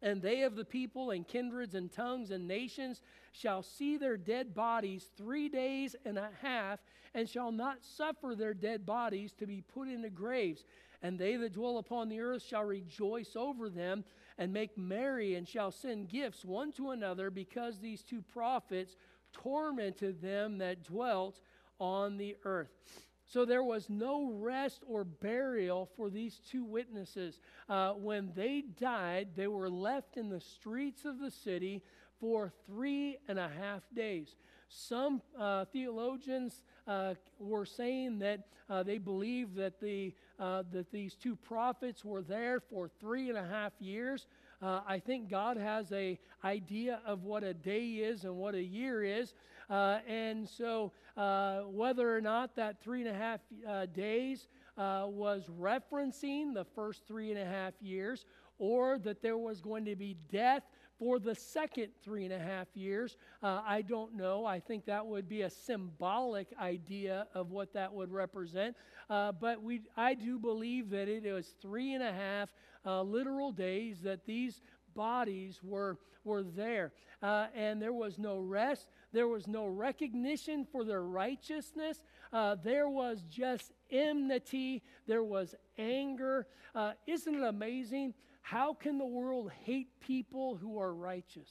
And 0.00 0.22
they 0.22 0.42
of 0.42 0.54
the 0.54 0.64
people 0.64 1.10
and 1.10 1.26
kindreds 1.26 1.74
and 1.74 1.90
tongues 1.90 2.30
and 2.30 2.46
nations 2.46 3.02
shall 3.32 3.62
see 3.62 3.96
their 3.96 4.16
dead 4.16 4.54
bodies 4.54 5.08
three 5.16 5.48
days 5.48 5.96
and 6.04 6.16
a 6.16 6.30
half, 6.40 6.78
and 7.14 7.28
shall 7.28 7.50
not 7.50 7.82
suffer 7.82 8.34
their 8.36 8.54
dead 8.54 8.86
bodies 8.86 9.32
to 9.38 9.46
be 9.46 9.60
put 9.60 9.88
into 9.88 10.10
graves. 10.10 10.64
And 11.02 11.18
they 11.18 11.36
that 11.36 11.52
dwell 11.52 11.78
upon 11.78 12.08
the 12.08 12.20
earth 12.20 12.42
shall 12.42 12.64
rejoice 12.64 13.34
over 13.34 13.68
them, 13.68 14.04
and 14.36 14.52
make 14.52 14.78
merry, 14.78 15.34
and 15.34 15.48
shall 15.48 15.72
send 15.72 16.08
gifts 16.08 16.44
one 16.44 16.70
to 16.72 16.90
another, 16.90 17.30
because 17.30 17.78
these 17.78 18.02
two 18.02 18.22
prophets 18.22 18.96
tormented 19.32 20.20
them 20.22 20.58
that 20.58 20.84
dwelt 20.84 21.40
on 21.80 22.16
the 22.16 22.36
earth. 22.44 23.07
So 23.28 23.44
there 23.44 23.62
was 23.62 23.90
no 23.90 24.30
rest 24.32 24.82
or 24.88 25.04
burial 25.04 25.90
for 25.96 26.08
these 26.08 26.40
two 26.50 26.64
witnesses. 26.64 27.40
Uh, 27.68 27.92
when 27.92 28.32
they 28.34 28.64
died, 28.80 29.28
they 29.36 29.46
were 29.46 29.68
left 29.68 30.16
in 30.16 30.30
the 30.30 30.40
streets 30.40 31.04
of 31.04 31.20
the 31.20 31.30
city 31.30 31.82
for 32.18 32.52
three 32.66 33.18
and 33.28 33.38
a 33.38 33.48
half 33.48 33.82
days. 33.94 34.34
Some 34.70 35.20
uh, 35.38 35.66
theologians 35.66 36.62
uh, 36.86 37.14
were 37.38 37.66
saying 37.66 38.18
that 38.20 38.48
uh, 38.70 38.82
they 38.82 38.98
believe 38.98 39.54
that, 39.54 39.78
the, 39.78 40.14
uh, 40.38 40.62
that 40.72 40.90
these 40.90 41.14
two 41.14 41.36
prophets 41.36 42.04
were 42.04 42.22
there 42.22 42.60
for 42.60 42.90
three 43.00 43.28
and 43.28 43.38
a 43.38 43.46
half 43.46 43.72
years. 43.78 44.26
Uh, 44.60 44.80
I 44.86 44.98
think 44.98 45.30
God 45.30 45.56
has 45.56 45.92
a 45.92 46.18
idea 46.44 47.00
of 47.06 47.24
what 47.24 47.44
a 47.44 47.54
day 47.54 47.86
is 47.86 48.24
and 48.24 48.36
what 48.36 48.54
a 48.54 48.62
year 48.62 49.04
is. 49.04 49.34
Uh, 49.70 49.98
and 50.06 50.48
so, 50.48 50.92
uh, 51.16 51.60
whether 51.60 52.14
or 52.14 52.20
not 52.20 52.56
that 52.56 52.80
three 52.80 53.00
and 53.00 53.10
a 53.10 53.18
half 53.18 53.40
uh, 53.68 53.86
days 53.86 54.48
uh, 54.76 55.04
was 55.06 55.44
referencing 55.60 56.54
the 56.54 56.64
first 56.74 57.06
three 57.06 57.30
and 57.30 57.40
a 57.40 57.44
half 57.44 57.74
years, 57.80 58.24
or 58.58 58.98
that 58.98 59.20
there 59.22 59.36
was 59.36 59.60
going 59.60 59.84
to 59.84 59.96
be 59.96 60.16
death 60.30 60.62
for 60.98 61.18
the 61.18 61.34
second 61.34 61.88
three 62.02 62.24
and 62.24 62.32
a 62.32 62.38
half 62.38 62.66
years. 62.74 63.16
Uh, 63.42 63.60
I 63.64 63.82
don't 63.82 64.14
know. 64.14 64.44
I 64.44 64.58
think 64.58 64.84
that 64.86 65.06
would 65.06 65.28
be 65.28 65.42
a 65.42 65.50
symbolic 65.50 66.48
idea 66.60 67.28
of 67.34 67.50
what 67.50 67.72
that 67.74 67.92
would 67.92 68.10
represent. 68.10 68.76
Uh, 69.08 69.32
but 69.32 69.62
we, 69.62 69.82
I 69.96 70.14
do 70.14 70.38
believe 70.38 70.90
that 70.90 71.08
it 71.08 71.32
was 71.32 71.54
three 71.62 71.94
and 71.94 72.02
a 72.02 72.12
half 72.12 72.48
uh, 72.84 73.02
literal 73.02 73.52
days 73.52 74.00
that 74.02 74.26
these 74.26 74.60
bodies 74.94 75.60
were, 75.62 75.98
were 76.24 76.42
there. 76.42 76.92
Uh, 77.22 77.46
and 77.54 77.80
there 77.80 77.92
was 77.92 78.18
no 78.18 78.38
rest, 78.38 78.88
there 79.12 79.28
was 79.28 79.46
no 79.46 79.66
recognition 79.66 80.66
for 80.70 80.84
their 80.84 81.02
righteousness. 81.02 82.02
Uh, 82.32 82.56
there 82.62 82.88
was 82.88 83.22
just 83.30 83.72
enmity, 83.90 84.82
there 85.06 85.24
was 85.24 85.54
anger. 85.78 86.46
Uh, 86.74 86.92
isn't 87.06 87.34
it 87.34 87.42
amazing? 87.42 88.14
How 88.42 88.74
can 88.74 88.98
the 88.98 89.06
world 89.06 89.50
hate 89.64 90.00
people 90.00 90.56
who 90.56 90.78
are 90.78 90.94
righteous? 90.94 91.50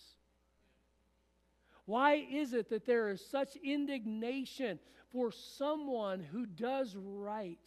Why 1.86 2.16
is 2.16 2.54
it 2.54 2.70
that 2.70 2.86
there 2.86 3.10
is 3.10 3.26
such 3.26 3.56
indignation 3.58 4.80
for 5.12 5.32
someone 5.32 6.22
who 6.22 6.46
does 6.46 6.96
right? 6.96 7.60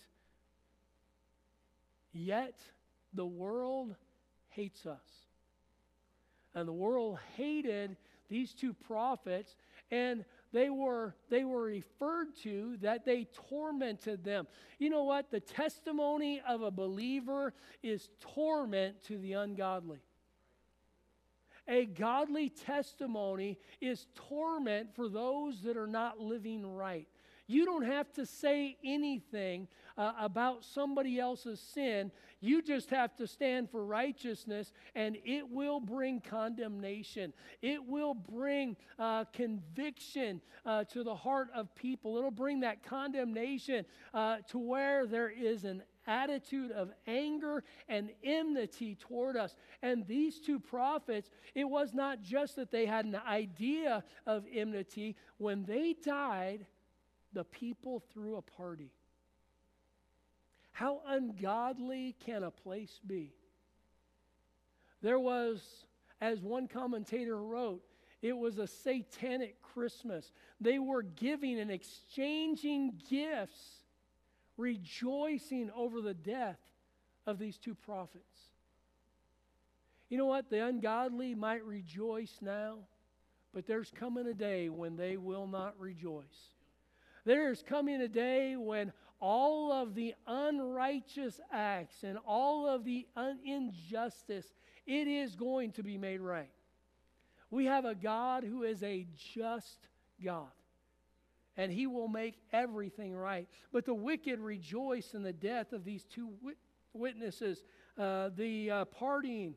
Yet 2.12 2.58
the 3.14 3.26
world 3.26 3.94
hates 4.50 4.84
us. 4.86 4.98
And 6.54 6.66
the 6.66 6.72
world 6.72 7.18
hated 7.36 7.96
these 8.28 8.52
two 8.52 8.72
prophets, 8.72 9.56
and 9.90 10.24
they 10.52 10.70
were 10.70 11.14
they 11.28 11.44
were 11.44 11.62
referred 11.62 12.34
to 12.42 12.76
that 12.78 13.04
they 13.04 13.26
tormented 13.48 14.24
them. 14.24 14.46
You 14.78 14.90
know 14.90 15.04
what? 15.04 15.30
The 15.30 15.40
testimony 15.40 16.42
of 16.46 16.62
a 16.62 16.70
believer 16.70 17.54
is 17.82 18.08
torment 18.20 19.02
to 19.04 19.18
the 19.18 19.34
ungodly. 19.34 20.00
A 21.68 21.84
godly 21.84 22.48
testimony 22.48 23.58
is 23.80 24.08
torment 24.14 24.96
for 24.96 25.08
those 25.08 25.62
that 25.62 25.76
are 25.76 25.86
not 25.86 26.18
living 26.18 26.66
right. 26.66 27.06
You 27.50 27.64
don't 27.64 27.82
have 27.82 28.12
to 28.12 28.24
say 28.24 28.76
anything 28.84 29.66
uh, 29.98 30.12
about 30.20 30.64
somebody 30.64 31.18
else's 31.18 31.58
sin. 31.58 32.12
You 32.40 32.62
just 32.62 32.90
have 32.90 33.16
to 33.16 33.26
stand 33.26 33.70
for 33.70 33.84
righteousness, 33.84 34.72
and 34.94 35.16
it 35.24 35.50
will 35.50 35.80
bring 35.80 36.20
condemnation. 36.20 37.32
It 37.60 37.84
will 37.84 38.14
bring 38.14 38.76
uh, 39.00 39.24
conviction 39.32 40.40
uh, 40.64 40.84
to 40.84 41.02
the 41.02 41.16
heart 41.16 41.48
of 41.52 41.74
people. 41.74 42.16
It'll 42.16 42.30
bring 42.30 42.60
that 42.60 42.84
condemnation 42.84 43.84
uh, 44.14 44.36
to 44.50 44.58
where 44.58 45.08
there 45.08 45.28
is 45.28 45.64
an 45.64 45.82
attitude 46.06 46.70
of 46.70 46.92
anger 47.08 47.64
and 47.88 48.10
enmity 48.22 48.94
toward 48.94 49.36
us. 49.36 49.56
And 49.82 50.06
these 50.06 50.38
two 50.38 50.60
prophets, 50.60 51.30
it 51.56 51.64
was 51.64 51.94
not 51.94 52.22
just 52.22 52.54
that 52.56 52.70
they 52.70 52.86
had 52.86 53.06
an 53.06 53.18
idea 53.26 54.04
of 54.24 54.44
enmity. 54.54 55.16
When 55.38 55.64
they 55.64 55.96
died, 56.00 56.66
the 57.32 57.44
people 57.44 58.02
threw 58.12 58.36
a 58.36 58.42
party. 58.42 58.90
How 60.72 61.00
ungodly 61.06 62.16
can 62.24 62.42
a 62.42 62.50
place 62.50 63.00
be? 63.06 63.32
There 65.02 65.18
was, 65.18 65.62
as 66.20 66.40
one 66.40 66.68
commentator 66.68 67.36
wrote, 67.36 67.82
it 68.22 68.36
was 68.36 68.58
a 68.58 68.66
satanic 68.66 69.60
Christmas. 69.62 70.32
They 70.60 70.78
were 70.78 71.02
giving 71.02 71.58
and 71.58 71.70
exchanging 71.70 73.00
gifts, 73.08 73.80
rejoicing 74.56 75.70
over 75.74 76.00
the 76.00 76.14
death 76.14 76.60
of 77.26 77.38
these 77.38 77.56
two 77.56 77.74
prophets. 77.74 78.24
You 80.10 80.18
know 80.18 80.26
what? 80.26 80.50
The 80.50 80.64
ungodly 80.64 81.34
might 81.34 81.64
rejoice 81.64 82.36
now, 82.40 82.78
but 83.54 83.66
there's 83.66 83.90
coming 83.90 84.26
a 84.26 84.34
day 84.34 84.68
when 84.68 84.96
they 84.96 85.16
will 85.16 85.46
not 85.46 85.78
rejoice. 85.78 86.24
There 87.24 87.50
is 87.50 87.62
coming 87.62 88.00
a 88.00 88.08
day 88.08 88.56
when 88.56 88.92
all 89.20 89.70
of 89.72 89.94
the 89.94 90.14
unrighteous 90.26 91.40
acts 91.52 92.02
and 92.02 92.18
all 92.26 92.66
of 92.66 92.84
the 92.84 93.06
injustice, 93.44 94.46
it 94.86 95.06
is 95.06 95.36
going 95.36 95.72
to 95.72 95.82
be 95.82 95.98
made 95.98 96.20
right. 96.20 96.50
We 97.50 97.66
have 97.66 97.84
a 97.84 97.94
God 97.94 98.44
who 98.44 98.62
is 98.62 98.82
a 98.82 99.06
just 99.34 99.78
God, 100.24 100.52
and 101.56 101.70
he 101.70 101.86
will 101.86 102.08
make 102.08 102.38
everything 102.52 103.14
right. 103.14 103.48
But 103.72 103.84
the 103.84 103.94
wicked 103.94 104.38
rejoice 104.38 105.14
in 105.14 105.22
the 105.22 105.32
death 105.32 105.72
of 105.72 105.84
these 105.84 106.04
two 106.04 106.30
wit- 106.40 106.58
witnesses, 106.92 107.64
uh, 107.98 108.30
the 108.36 108.70
uh, 108.70 108.84
partying 108.86 109.54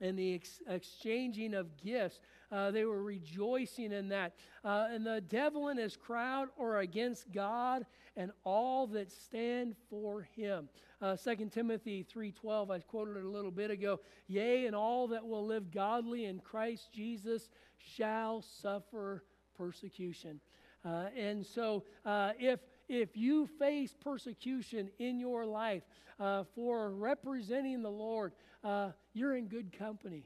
and 0.00 0.18
the 0.18 0.34
ex- 0.34 0.60
exchanging 0.68 1.54
of 1.54 1.76
gifts. 1.76 2.20
Uh, 2.50 2.70
they 2.70 2.84
were 2.84 3.02
rejoicing 3.02 3.92
in 3.92 4.08
that. 4.08 4.34
Uh, 4.64 4.88
and 4.90 5.06
the 5.06 5.20
devil 5.20 5.68
and 5.68 5.78
his 5.78 5.96
crowd 5.96 6.48
are 6.58 6.78
against 6.78 7.30
God 7.32 7.86
and 8.16 8.32
all 8.44 8.86
that 8.88 9.10
stand 9.10 9.76
for 9.88 10.22
him. 10.22 10.68
Uh, 11.00 11.16
2 11.16 11.50
Timothy 11.52 12.04
3.12, 12.14 12.70
I 12.70 12.78
quoted 12.80 13.16
it 13.16 13.24
a 13.24 13.28
little 13.28 13.50
bit 13.50 13.70
ago. 13.70 14.00
Yea, 14.26 14.66
and 14.66 14.74
all 14.74 15.08
that 15.08 15.26
will 15.26 15.46
live 15.46 15.70
godly 15.70 16.24
in 16.24 16.40
Christ 16.40 16.92
Jesus 16.92 17.48
shall 17.78 18.42
suffer 18.42 19.24
persecution. 19.56 20.40
Uh, 20.84 21.06
and 21.16 21.44
so 21.44 21.84
uh, 22.06 22.32
if 22.38 22.60
if 22.88 23.16
you 23.16 23.46
face 23.46 23.94
persecution 24.00 24.90
in 24.98 25.20
your 25.20 25.46
life 25.46 25.84
uh, 26.18 26.42
for 26.56 26.90
representing 26.90 27.82
the 27.82 27.90
Lord, 27.90 28.32
uh, 28.64 28.90
you're 29.12 29.36
in 29.36 29.46
good 29.46 29.72
company. 29.78 30.24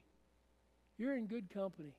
You're 0.99 1.17
in 1.17 1.27
good 1.27 1.51
company. 1.51 1.93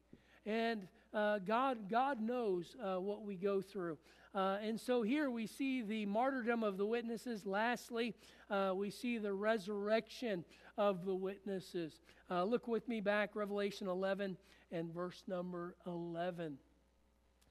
And 0.45 0.87
uh, 1.13 1.39
God, 1.39 1.89
God 1.89 2.21
knows 2.21 2.75
uh, 2.81 2.99
what 2.99 3.23
we 3.23 3.35
go 3.35 3.61
through. 3.61 3.97
Uh, 4.33 4.57
and 4.61 4.79
so 4.79 5.01
here 5.01 5.29
we 5.29 5.47
see 5.47 5.81
the 5.81 6.05
martyrdom 6.05 6.63
of 6.63 6.77
the 6.77 6.85
witnesses. 6.85 7.45
Lastly, 7.45 8.13
uh, 8.49 8.73
we 8.75 8.89
see 8.89 9.17
the 9.17 9.33
resurrection 9.33 10.43
of 10.77 11.05
the 11.05 11.15
witnesses. 11.15 12.01
look 12.29 12.67
with 12.67 12.87
me 12.87 12.99
back, 12.99 13.35
Revelation 13.35 13.87
11 13.87 14.37
and 14.71 14.93
verse 14.93 15.23
number 15.27 15.75
11. 15.87 16.57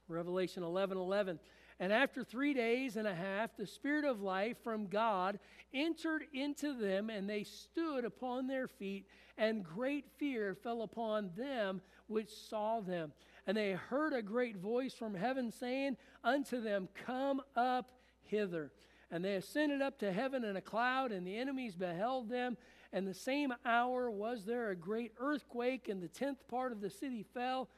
Revelation 0.07 0.63
11 0.63 0.97
11. 0.97 1.39
And 1.79 1.91
after 1.91 2.23
three 2.23 2.53
days 2.53 2.95
and 2.95 3.07
a 3.07 3.13
half, 3.13 3.57
the 3.57 3.67
Spirit 3.67 4.05
of 4.05 4.21
life 4.21 4.57
from 4.63 4.87
God 4.87 5.39
entered 5.73 6.23
into 6.33 6.73
them, 6.73 7.09
and 7.09 7.29
they 7.29 7.43
stood 7.43 8.05
upon 8.05 8.47
their 8.47 8.67
feet, 8.67 9.05
and 9.37 9.63
great 9.63 10.05
fear 10.17 10.55
fell 10.55 10.83
upon 10.83 11.31
them 11.35 11.81
which 12.07 12.29
saw 12.29 12.79
them. 12.79 13.11
And 13.45 13.57
they 13.57 13.73
heard 13.73 14.13
a 14.13 14.21
great 14.21 14.57
voice 14.57 14.93
from 14.93 15.13
heaven 15.13 15.51
saying 15.51 15.97
unto 16.23 16.61
them, 16.61 16.87
Come 17.05 17.41
up 17.55 17.91
hither. 18.23 18.71
And 19.11 19.23
they 19.23 19.35
ascended 19.35 19.81
up 19.81 19.99
to 19.99 20.11
heaven 20.11 20.43
in 20.43 20.55
a 20.55 20.61
cloud, 20.61 21.11
and 21.11 21.27
the 21.27 21.37
enemies 21.37 21.75
beheld 21.75 22.29
them. 22.29 22.57
And 22.93 23.05
the 23.05 23.13
same 23.13 23.53
hour 23.65 24.09
was 24.09 24.45
there 24.45 24.69
a 24.69 24.75
great 24.75 25.11
earthquake, 25.19 25.89
and 25.89 26.01
the 26.01 26.07
tenth 26.07 26.47
part 26.47 26.71
of 26.71 26.79
the 26.79 26.89
city 26.89 27.25
fell 27.33 27.69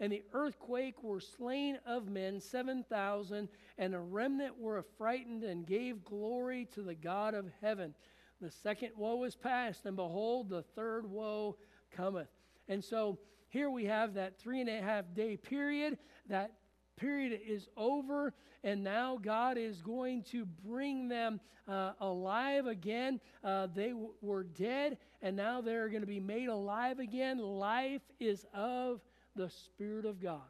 and 0.00 0.12
the 0.12 0.22
earthquake 0.32 1.02
were 1.02 1.20
slain 1.20 1.78
of 1.86 2.08
men 2.08 2.40
7,000, 2.40 3.48
and 3.78 3.94
a 3.94 3.98
remnant 3.98 4.58
were 4.58 4.78
affrighted 4.78 5.44
and 5.44 5.66
gave 5.66 6.04
glory 6.04 6.66
to 6.74 6.82
the 6.82 6.94
God 6.94 7.34
of 7.34 7.46
heaven. 7.60 7.94
The 8.40 8.50
second 8.50 8.90
woe 8.96 9.22
is 9.24 9.36
past, 9.36 9.86
and 9.86 9.96
behold, 9.96 10.48
the 10.48 10.62
third 10.62 11.08
woe 11.08 11.56
cometh. 11.90 12.28
And 12.68 12.82
so 12.82 13.18
here 13.48 13.70
we 13.70 13.84
have 13.84 14.14
that 14.14 14.38
three 14.38 14.60
and 14.60 14.68
a 14.68 14.82
half 14.82 15.04
day 15.14 15.36
period. 15.36 15.98
That 16.28 16.52
period 16.96 17.40
is 17.46 17.68
over, 17.76 18.34
and 18.62 18.82
now 18.82 19.18
God 19.20 19.56
is 19.56 19.80
going 19.80 20.24
to 20.24 20.44
bring 20.44 21.08
them 21.08 21.40
uh, 21.68 21.92
alive 22.00 22.66
again. 22.66 23.20
Uh, 23.42 23.68
they 23.74 23.90
w- 23.90 24.12
were 24.20 24.44
dead, 24.44 24.98
and 25.22 25.36
now 25.36 25.60
they're 25.60 25.88
going 25.88 26.02
to 26.02 26.06
be 26.06 26.20
made 26.20 26.48
alive 26.48 26.98
again. 26.98 27.38
Life 27.38 28.02
is 28.20 28.44
of 28.52 29.00
the 29.36 29.50
Spirit 29.50 30.04
of 30.04 30.22
God. 30.22 30.40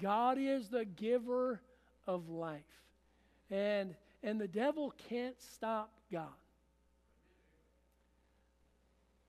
God 0.00 0.38
is 0.38 0.68
the 0.68 0.84
giver 0.84 1.60
of 2.06 2.28
life. 2.28 2.60
And, 3.50 3.94
and 4.22 4.40
the 4.40 4.48
devil 4.48 4.94
can't 5.08 5.40
stop 5.40 5.90
God. 6.12 6.28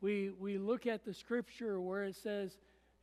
We, 0.01 0.31
we 0.39 0.57
look 0.57 0.87
at 0.87 1.05
the 1.05 1.13
scripture 1.13 1.79
where 1.79 2.03
it 2.03 2.15
says, 2.15 2.57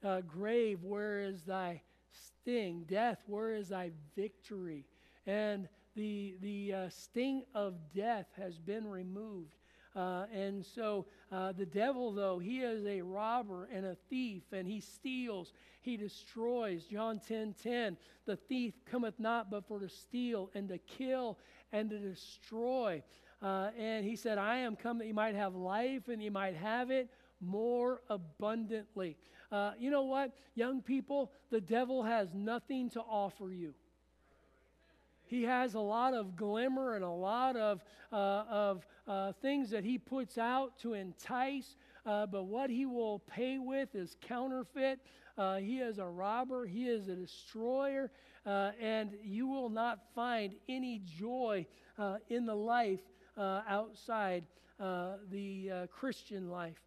uh, 0.05 0.21
Grave, 0.23 0.83
where 0.83 1.21
is 1.21 1.43
thy 1.43 1.81
sting? 2.13 2.85
Death, 2.89 3.19
where 3.27 3.55
is 3.55 3.69
thy 3.69 3.91
victory? 4.17 4.85
And 5.27 5.69
the, 5.95 6.37
the 6.41 6.73
uh, 6.75 6.89
sting 6.89 7.43
of 7.55 7.75
death 7.95 8.27
has 8.37 8.59
been 8.59 8.87
removed. 8.87 9.55
Uh, 9.99 10.27
and 10.33 10.65
so 10.65 11.07
uh, 11.33 11.51
the 11.51 11.67
devil, 11.67 12.13
though, 12.13 12.39
he 12.39 12.61
is 12.61 12.87
a 12.87 13.03
robber 13.03 13.69
and 13.73 13.85
a 13.85 13.97
thief, 14.09 14.45
and 14.53 14.69
he 14.69 14.81
steals, 14.81 15.53
he 15.81 15.97
destroys. 15.97 16.85
John 16.85 17.21
10 17.27 17.57
10, 17.61 17.97
the 18.25 18.37
thief 18.37 18.75
cometh 18.89 19.19
not 19.19 19.51
but 19.51 19.67
for 19.67 19.81
to 19.81 19.89
steal 19.89 20.51
and 20.55 20.69
to 20.69 20.79
kill 20.79 21.37
and 21.73 21.91
to 21.91 21.99
destroy. 21.99 23.03
Uh, 23.43 23.71
and 23.77 24.05
he 24.05 24.15
said, 24.15 24.39
I 24.39 24.59
am 24.59 24.77
come 24.77 24.99
that 24.99 25.09
you 25.09 25.15
might 25.15 25.35
have 25.35 25.57
life 25.57 26.07
and 26.07 26.23
you 26.23 26.31
might 26.31 26.55
have 26.55 26.93
it 26.93 27.11
more 27.41 28.01
abundantly. 28.09 29.17
Uh, 29.51 29.73
you 29.81 29.91
know 29.91 30.03
what, 30.03 30.33
young 30.55 30.81
people? 30.81 31.33
The 31.51 31.61
devil 31.61 32.05
has 32.05 32.33
nothing 32.33 32.91
to 32.91 33.01
offer 33.01 33.51
you. 33.51 33.75
He 35.29 35.43
has 35.45 35.75
a 35.75 35.81
lot 35.81 36.15
of 36.15 36.37
glimmer 36.37 36.95
and 36.95 37.05
a 37.05 37.11
lot 37.11 37.57
of, 37.57 37.83
uh, 38.13 38.45
of 38.49 38.87
uh, 39.07 39.33
things 39.43 39.71
that 39.71 39.85
he 39.85 39.99
puts 39.99 40.39
out 40.39 40.79
to 40.81 40.95
entice, 40.95 41.77
uh, 42.07 42.27
but 42.27 42.45
what 42.45 42.71
he 42.71 42.87
will 42.87 43.21
pay 43.21 43.59
with 43.59 43.95
is 43.95 44.17
counterfeit. 44.23 45.01
Uh, 45.37 45.57
he 45.57 45.79
is 45.79 45.99
a 45.99 46.07
robber, 46.07 46.67
he 46.67 46.89
is 46.89 47.09
a 47.09 47.15
destroyer, 47.15 48.11
uh, 48.47 48.73
and 48.81 49.11
you 49.23 49.47
will 49.47 49.69
not 49.69 50.01
find 50.15 50.55
any 50.69 51.03
joy 51.05 51.67
uh, 51.99 52.17
in 52.31 52.47
the 52.47 52.57
life 52.57 53.01
outside 53.69 54.45
the 54.81 55.89
Christian 55.93 56.51
life. 56.51 56.81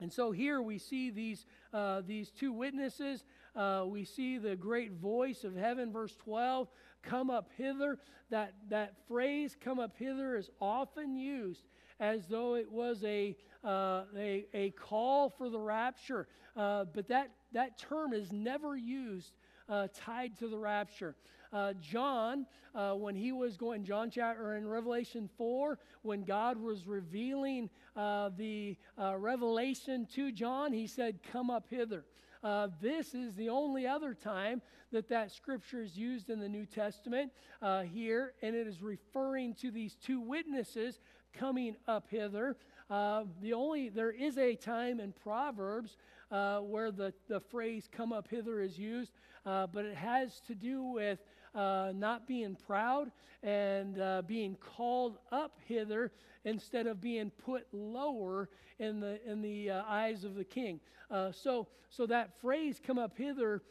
And 0.00 0.12
so 0.12 0.30
here 0.30 0.62
we 0.62 0.78
see 0.78 1.10
these, 1.10 1.44
uh, 1.74 2.02
these 2.06 2.30
two 2.30 2.52
witnesses. 2.52 3.24
Uh, 3.56 3.84
we 3.86 4.04
see 4.04 4.38
the 4.38 4.54
great 4.54 4.92
voice 4.92 5.42
of 5.42 5.56
heaven, 5.56 5.92
verse 5.92 6.14
12 6.16 6.68
come 7.02 7.30
up 7.30 7.50
hither. 7.56 7.98
That, 8.30 8.54
that 8.68 8.94
phrase, 9.08 9.56
come 9.58 9.78
up 9.78 9.96
hither, 9.96 10.36
is 10.36 10.50
often 10.60 11.16
used 11.16 11.62
as 12.00 12.26
though 12.26 12.54
it 12.54 12.70
was 12.70 13.02
a, 13.04 13.36
uh, 13.64 14.02
a, 14.16 14.46
a 14.54 14.70
call 14.70 15.30
for 15.30 15.48
the 15.48 15.58
rapture. 15.58 16.28
Uh, 16.56 16.84
but 16.84 17.08
that, 17.08 17.30
that 17.52 17.78
term 17.78 18.12
is 18.12 18.32
never 18.32 18.76
used 18.76 19.32
uh, 19.68 19.88
tied 19.94 20.38
to 20.38 20.48
the 20.48 20.58
rapture. 20.58 21.14
Uh, 21.52 21.72
John, 21.80 22.46
uh, 22.74 22.92
when 22.92 23.14
he 23.14 23.32
was 23.32 23.56
going, 23.56 23.84
John 23.84 24.10
chapter 24.10 24.56
in 24.56 24.68
Revelation 24.68 25.28
4, 25.38 25.78
when 26.02 26.24
God 26.24 26.58
was 26.58 26.86
revealing 26.86 27.70
uh, 27.96 28.30
the 28.36 28.76
revelation 29.16 30.06
to 30.14 30.30
John, 30.30 30.72
he 30.72 30.86
said, 30.86 31.20
Come 31.32 31.50
up 31.50 31.66
hither. 31.70 32.04
Uh, 32.42 32.68
this 32.80 33.14
is 33.14 33.34
the 33.34 33.48
only 33.48 33.86
other 33.86 34.14
time 34.14 34.62
that 34.92 35.08
that 35.08 35.32
scripture 35.32 35.82
is 35.82 35.96
used 35.96 36.30
in 36.30 36.38
the 36.38 36.48
New 36.48 36.66
Testament 36.66 37.32
uh, 37.60 37.82
here, 37.82 38.34
and 38.42 38.54
it 38.54 38.66
is 38.66 38.80
referring 38.80 39.54
to 39.54 39.70
these 39.70 39.94
two 39.94 40.20
witnesses 40.20 41.00
coming 41.32 41.76
up 41.86 42.06
hither. 42.08 42.56
Uh, 42.88 43.24
the 43.42 43.52
only 43.52 43.88
there 43.88 44.10
is 44.10 44.38
a 44.38 44.54
time 44.54 44.98
in 45.00 45.12
Proverbs 45.12 45.96
uh, 46.30 46.58
where 46.60 46.90
the, 46.90 47.12
the 47.28 47.40
phrase 47.40 47.88
"come 47.90 48.12
up 48.12 48.28
hither" 48.28 48.60
is 48.60 48.78
used, 48.78 49.12
uh, 49.46 49.66
but 49.66 49.84
it 49.84 49.96
has 49.96 50.40
to 50.40 50.54
do 50.54 50.82
with 50.82 51.18
uh, 51.54 51.92
not 51.94 52.26
being 52.26 52.56
proud 52.66 53.10
and 53.42 54.00
uh, 54.00 54.22
being 54.26 54.56
called 54.56 55.18
up 55.32 55.58
hither 55.64 56.12
instead 56.44 56.86
of 56.86 57.00
being 57.00 57.30
put 57.30 57.66
lower 57.72 58.48
in 58.78 59.00
the 59.00 59.18
in 59.30 59.40
the 59.40 59.70
uh, 59.70 59.82
eyes 59.88 60.24
of 60.24 60.34
the 60.34 60.44
king. 60.44 60.80
Uh, 61.10 61.32
so 61.32 61.66
so 61.88 62.06
that 62.06 62.38
phrase 62.40 62.80
"come 62.84 62.98
up 62.98 63.16
hither" 63.16 63.62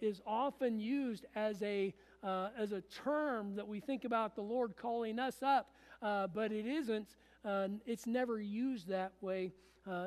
is 0.00 0.20
often 0.26 0.78
used 0.78 1.26
as 1.34 1.60
a 1.62 1.92
as 2.22 2.72
a 2.72 2.80
term 3.04 3.54
that 3.56 3.66
we 3.66 3.80
think 3.80 4.04
about 4.04 4.34
the 4.34 4.42
Lord 4.42 4.76
calling 4.76 5.18
us 5.18 5.42
up, 5.42 5.74
but 6.00 6.52
it 6.52 6.66
isn't. 6.66 7.16
it's 7.44 8.06
never 8.06 8.40
used 8.40 8.88
that 8.88 9.12
way 9.20 9.52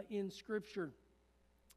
in 0.10 0.32
Scripture. 0.32 0.92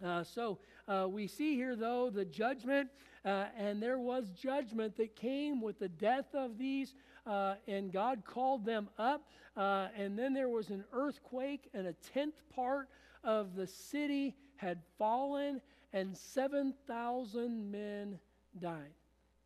Uh, 0.03 0.25
so 0.25 0.59
uh, 0.89 1.07
we 1.09 1.27
see 1.27 1.55
here, 1.55 1.77
though, 1.77 2.11
the 2.11 2.25
judgment, 2.25 2.89
uh, 3.25 3.47
and 3.57 3.83
there 3.83 3.99
was 3.99 4.31
judgment 4.31 4.97
that 4.97 5.15
came 5.15 5.61
with 5.61 5.79
the 5.79 5.89
death 5.89 6.35
of 6.35 6.59
these, 6.59 6.95
uh, 7.27 7.55
and 7.69 7.93
God 7.93 8.25
called 8.25 8.65
them 8.65 8.89
up. 8.99 9.29
Uh, 9.57 9.89
and 9.97 10.19
then 10.19 10.33
there 10.33 10.49
was 10.49 10.71
an 10.71 10.85
earthquake, 10.93 11.69
and 11.75 11.87
a 11.87 11.93
tenth 12.15 12.35
part 12.55 12.89
of 13.23 13.55
the 13.55 13.67
city 13.67 14.35
had 14.57 14.81
fallen, 14.99 15.61
and 15.93 16.17
7,000 16.17 17.71
men 17.71 18.19
died. 18.59 18.95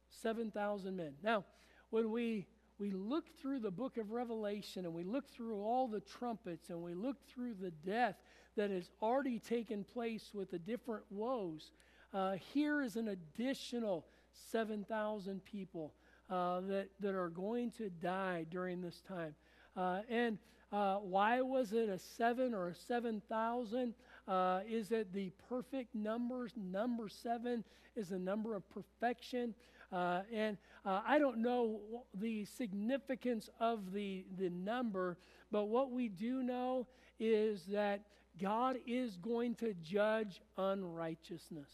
7,000 0.09 0.97
men. 0.97 1.13
Now, 1.23 1.45
when 1.91 2.11
we 2.11 2.47
we 2.79 2.91
look 2.91 3.25
through 3.41 3.61
the 3.61 3.71
book 3.71 3.97
of 3.97 4.11
Revelation 4.11 4.85
and 4.85 4.93
we 4.93 5.03
look 5.03 5.27
through 5.31 5.63
all 5.63 5.89
the 5.89 6.01
trumpets 6.01 6.69
and 6.69 6.83
we 6.83 6.93
look 6.93 7.17
through 7.27 7.55
the 7.55 7.71
death 7.71 8.17
that 8.57 8.71
has 8.71 8.91
already 9.01 9.39
taken 9.39 9.85
place 9.85 10.31
with 10.35 10.51
the 10.51 10.59
different 10.59 11.05
woes, 11.11 11.71
uh, 12.13 12.37
here 12.55 12.83
is 12.83 12.97
an 12.97 13.09
additional 13.09 14.07
7,000 14.51 15.45
people 15.45 15.93
uh, 16.31 16.61
that, 16.63 16.89
that 17.01 17.15
are 17.15 17.29
going 17.29 17.71
to 17.73 17.91
die 18.03 18.47
during 18.51 18.81
this 18.81 19.03
time. 19.07 19.35
Uh, 19.77 20.01
and 20.09 20.39
uh, 20.73 20.97
why 20.97 21.41
was 21.41 21.73
it 21.73 21.89
a 21.89 21.99
7 21.99 22.55
or 22.55 22.69
a 22.69 22.75
7,000? 22.75 23.95
Uh, 24.27 24.61
is 24.69 24.91
it 24.91 25.13
the 25.13 25.31
perfect 25.49 25.95
numbers? 25.95 26.53
Number 26.57 27.09
7 27.09 27.63
is 27.95 28.09
the 28.09 28.19
number 28.19 28.55
of 28.55 28.69
perfection. 28.71 29.55
Uh, 29.93 30.23
and 30.33 30.57
I 30.85 31.19
don't 31.19 31.39
know 31.39 31.81
the 32.15 32.45
significance 32.45 33.49
of 33.61 33.93
the, 33.93 34.25
the 34.39 34.51
number, 34.51 35.17
but 35.53 35.65
what 35.65 35.93
we 35.93 36.09
do 36.09 36.43
know 36.43 36.87
is 37.21 37.65
that 37.67 38.01
God 38.41 38.77
is 38.87 39.17
going 39.17 39.55
to 39.57 39.75
judge 39.83 40.41
unrighteousness. 40.59 41.71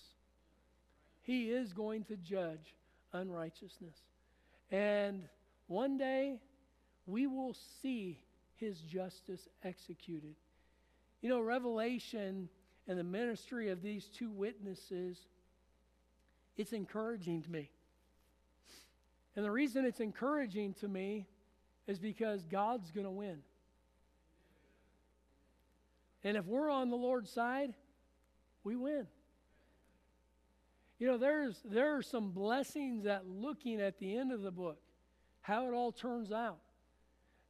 He 1.23 1.51
is 1.51 1.73
going 1.73 2.05
to 2.05 2.17
judge 2.17 2.75
unrighteousness. 3.13 3.97
And 4.71 5.23
one 5.67 5.99
day, 5.99 6.39
we 7.07 7.27
will 7.27 7.55
see 7.83 8.19
his 8.57 8.79
justice 8.81 9.49
executed. 9.65 10.35
You 11.21 11.29
know, 11.29 11.41
Revelation 11.41 12.49
and 12.89 12.99
the 12.99 13.05
ministry 13.05 13.71
of 13.71 13.83
these 13.83 14.07
two 14.07 14.31
witnesses, 14.31 15.19
it's 16.57 16.73
encouraging 16.73 17.43
to 17.43 17.51
me. 17.51 17.71
And 19.35 19.45
the 19.45 19.51
reason 19.51 19.85
it's 19.85 20.01
encouraging 20.01 20.75
to 20.75 20.89
me 20.89 21.27
is 21.87 21.99
because 21.99 22.45
God's 22.45 22.91
going 22.91 23.07
to 23.07 23.11
win. 23.11 23.39
And 26.25 26.37
if 26.37 26.47
we're 26.47 26.71
on 26.71 26.91
the 26.91 26.97
Lord's 26.97 27.31
side, 27.31 27.75
we 28.65 28.77
win. 28.77 29.07
You 30.99 31.09
know, 31.09 31.19
there's 31.19 31.61
there 31.65 31.97
are 31.97 32.03
some 32.03 32.31
blessings 32.31 33.07
at 33.07 33.27
looking 33.27 33.81
at 33.81 33.99
the 33.99 34.17
end 34.17 34.31
of 34.31 34.43
the 34.43 34.53
book, 34.53 34.79
how 35.41 35.67
it 35.67 35.75
all 35.75 35.91
turns 35.91 36.31
out. 36.31 36.59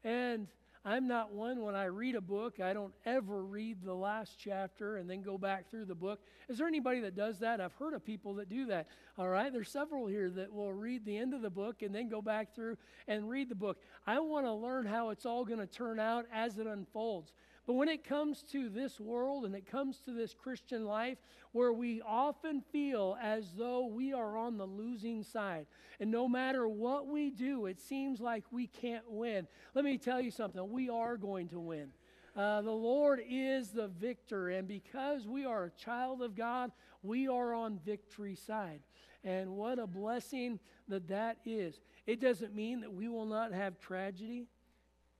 And 0.05 0.49
I'm 0.85 1.07
not 1.07 1.33
one 1.33 1.63
when 1.63 1.77
I 1.77 1.85
read 1.85 2.17
a 2.17 2.21
book, 2.21 2.59
I 2.59 2.73
don't 2.73 2.93
ever 3.07 3.45
read 3.45 3.85
the 3.85 3.95
last 3.95 4.37
chapter 4.37 4.97
and 4.97 5.09
then 5.09 5.23
go 5.23 5.39
back 5.39 5.71
through 5.71 5.85
the 5.85 5.95
book. 5.95 6.19
Is 6.49 6.59
there 6.59 6.67
anybody 6.67 6.99
that 7.01 7.15
does 7.15 7.39
that? 7.39 7.61
I've 7.61 7.75
heard 7.75 7.95
of 7.95 8.05
people 8.05 8.35
that 8.35 8.49
do 8.49 8.67
that. 8.67 8.89
All 9.17 9.29
right, 9.29 9.53
there's 9.53 9.71
several 9.71 10.09
here 10.09 10.29
that 10.31 10.53
will 10.53 10.73
read 10.73 11.05
the 11.05 11.17
end 11.17 11.35
of 11.35 11.43
the 11.43 11.51
book 11.51 11.83
and 11.83 11.95
then 11.95 12.09
go 12.09 12.21
back 12.21 12.53
through 12.53 12.79
and 13.07 13.31
read 13.31 13.49
the 13.49 13.55
book. 13.55 13.79
I 14.09 14.19
want 14.19 14.45
to 14.47 14.53
learn 14.53 14.85
how 14.85 15.11
it's 15.11 15.25
all 15.25 15.45
going 15.45 15.61
to 15.61 15.67
turn 15.67 16.01
out 16.01 16.27
as 16.33 16.59
it 16.59 16.67
unfolds. 16.67 17.33
But 17.67 17.75
when 17.75 17.89
it 17.89 18.03
comes 18.03 18.43
to 18.53 18.69
this 18.69 18.99
world 18.99 19.45
and 19.45 19.55
it 19.55 19.71
comes 19.71 19.99
to 20.01 20.13
this 20.13 20.35
Christian 20.35 20.85
life, 20.85 21.19
where 21.53 21.73
we 21.73 22.03
often 22.03 22.61
feel 22.73 23.17
as 23.23 23.53
though 23.57 23.87
we 23.87 24.13
are 24.13 24.37
on 24.37 24.57
the 24.57 24.67
losing 24.67 25.23
side, 25.23 25.67
and 26.01 26.11
no 26.11 26.29
matter 26.29 26.67
what 26.67 27.07
we 27.07 27.31
do, 27.31 27.67
it 27.67 27.81
seems 27.81 28.21
like 28.21 28.45
we 28.51 28.67
can't 28.67 29.09
win. 29.09 29.47
Let 29.75 29.85
me 29.85 29.97
tell 29.97 30.21
you 30.21 30.33
something 30.33 30.71
we 30.71 30.89
are 30.89 31.17
going 31.17 31.49
to 31.49 31.61
win. 31.61 31.93
Uh, 32.35 32.63
the 32.63 32.71
Lord 32.71 33.21
is 33.29 33.69
the 33.69 33.89
victor, 33.89 34.49
and 34.49 34.67
because 34.67 35.29
we 35.29 35.45
are 35.45 35.65
a 35.65 35.71
child 35.71 36.23
of 36.23 36.35
God, 36.35 36.73
we 37.03 37.29
are 37.29 37.53
on 37.53 37.79
victory 37.85 38.35
side. 38.35 38.81
And 39.23 39.51
what 39.51 39.79
a 39.79 39.87
blessing 39.87 40.59
that 40.89 41.07
that 41.09 41.37
is. 41.45 41.81
It 42.07 42.21
doesn't 42.21 42.55
mean 42.55 42.81
that 42.81 42.93
we 42.93 43.07
will 43.07 43.27
not 43.27 43.53
have 43.53 43.79
tragedy. 43.79 44.47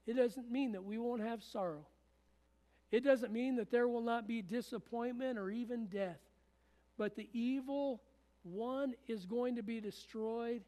It 0.05 0.17
doesn't 0.17 0.51
mean 0.51 0.73
that 0.73 0.83
we 0.83 0.97
won't 0.97 1.21
have 1.21 1.41
sorrow. 1.41 1.85
It 2.93 3.03
doesn't 3.03 3.33
mean 3.33 3.55
that 3.55 3.71
there 3.71 3.87
will 3.87 4.03
not 4.03 4.27
be 4.27 4.43
disappointment 4.43 5.39
or 5.39 5.49
even 5.49 5.87
death, 5.87 6.19
but 6.95 7.15
the 7.15 7.27
evil 7.33 8.03
one 8.43 8.93
is 9.07 9.25
going 9.25 9.55
to 9.55 9.63
be 9.63 9.81
destroyed 9.81 10.61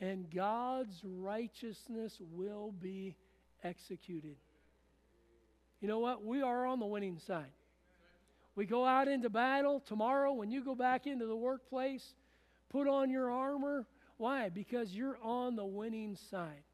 and 0.00 0.28
God's 0.34 1.00
righteousness 1.04 2.20
will 2.32 2.72
be 2.72 3.14
executed. 3.62 4.34
You 5.80 5.86
know 5.86 6.00
what? 6.00 6.24
We 6.24 6.42
are 6.42 6.66
on 6.66 6.80
the 6.80 6.86
winning 6.86 7.20
side. 7.20 7.52
We 8.56 8.66
go 8.66 8.84
out 8.84 9.06
into 9.06 9.30
battle 9.30 9.78
tomorrow 9.78 10.32
when 10.32 10.50
you 10.50 10.64
go 10.64 10.74
back 10.74 11.06
into 11.06 11.26
the 11.26 11.36
workplace, 11.36 12.14
put 12.68 12.88
on 12.88 13.10
your 13.10 13.30
armor. 13.30 13.86
Why? 14.16 14.48
Because 14.48 14.92
you're 14.92 15.18
on 15.22 15.54
the 15.54 15.64
winning 15.64 16.16
side. 16.16 16.64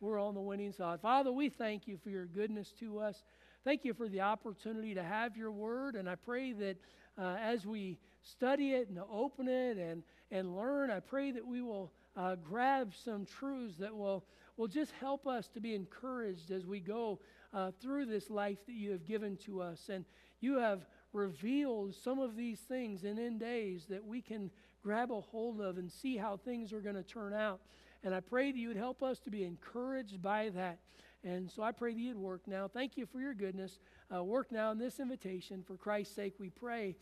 We're 0.00 0.20
on 0.20 0.34
the 0.34 0.40
winning 0.42 0.72
side. 0.72 1.00
Father, 1.00 1.32
we 1.32 1.48
thank 1.48 1.88
you 1.88 1.96
for 1.96 2.10
your 2.10 2.26
goodness 2.26 2.74
to 2.80 2.98
us. 2.98 3.22
Thank 3.68 3.84
you 3.84 3.92
for 3.92 4.08
the 4.08 4.22
opportunity 4.22 4.94
to 4.94 5.02
have 5.02 5.36
your 5.36 5.52
word, 5.52 5.94
and 5.94 6.08
I 6.08 6.14
pray 6.14 6.54
that 6.54 6.78
uh, 7.18 7.36
as 7.38 7.66
we 7.66 7.98
study 8.22 8.72
it 8.72 8.88
and 8.88 8.98
open 9.12 9.46
it 9.46 9.76
and, 9.76 10.02
and 10.30 10.56
learn, 10.56 10.90
I 10.90 11.00
pray 11.00 11.32
that 11.32 11.46
we 11.46 11.60
will 11.60 11.92
uh, 12.16 12.36
grab 12.36 12.94
some 12.94 13.26
truths 13.26 13.76
that 13.76 13.94
will, 13.94 14.24
will 14.56 14.68
just 14.68 14.92
help 14.92 15.26
us 15.26 15.48
to 15.48 15.60
be 15.60 15.74
encouraged 15.74 16.50
as 16.50 16.64
we 16.64 16.80
go 16.80 17.20
uh, 17.52 17.72
through 17.78 18.06
this 18.06 18.30
life 18.30 18.56
that 18.64 18.72
you 18.72 18.90
have 18.90 19.04
given 19.04 19.36
to 19.44 19.60
us. 19.60 19.90
And 19.92 20.06
you 20.40 20.56
have 20.56 20.86
revealed 21.12 21.94
some 21.94 22.18
of 22.20 22.36
these 22.36 22.60
things 22.60 23.04
in 23.04 23.18
end 23.18 23.40
days 23.40 23.84
that 23.90 24.02
we 24.02 24.22
can 24.22 24.50
grab 24.82 25.12
a 25.12 25.20
hold 25.20 25.60
of 25.60 25.76
and 25.76 25.92
see 25.92 26.16
how 26.16 26.38
things 26.38 26.72
are 26.72 26.80
going 26.80 26.94
to 26.94 27.02
turn 27.02 27.34
out. 27.34 27.60
And 28.02 28.14
I 28.14 28.20
pray 28.20 28.50
that 28.50 28.58
you 28.58 28.68
would 28.68 28.78
help 28.78 29.02
us 29.02 29.18
to 29.20 29.30
be 29.30 29.44
encouraged 29.44 30.22
by 30.22 30.48
that. 30.54 30.78
And 31.24 31.50
so 31.50 31.62
I 31.62 31.72
pray 31.72 31.92
that 31.92 31.98
you'd 31.98 32.16
work 32.16 32.42
now. 32.46 32.68
Thank 32.68 32.96
you 32.96 33.06
for 33.06 33.20
your 33.20 33.34
goodness. 33.34 33.78
Uh, 34.14 34.22
work 34.22 34.52
now 34.52 34.70
in 34.70 34.78
this 34.78 35.00
invitation. 35.00 35.64
For 35.66 35.76
Christ's 35.76 36.14
sake, 36.14 36.34
we 36.38 36.50
pray. 36.50 36.94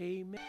Amen. 0.00 0.40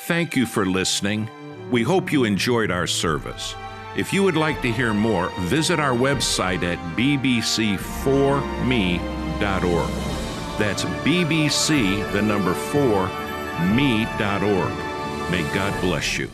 Thank 0.00 0.36
you 0.36 0.46
for 0.46 0.66
listening. 0.66 1.28
We 1.70 1.82
hope 1.82 2.12
you 2.12 2.24
enjoyed 2.24 2.70
our 2.70 2.86
service. 2.86 3.54
If 3.96 4.12
you 4.12 4.22
would 4.22 4.36
like 4.36 4.62
to 4.62 4.72
hear 4.72 4.94
more, 4.94 5.30
visit 5.40 5.78
our 5.78 5.94
website 5.94 6.62
at 6.62 6.78
bbc4me.org. 6.96 9.90
That's 10.58 10.84
bbc, 10.84 12.12
the 12.12 12.22
number 12.22 12.54
4, 12.54 13.06
me.org. 13.74 14.72
May 15.30 15.42
God 15.54 15.80
bless 15.80 16.18
you. 16.18 16.30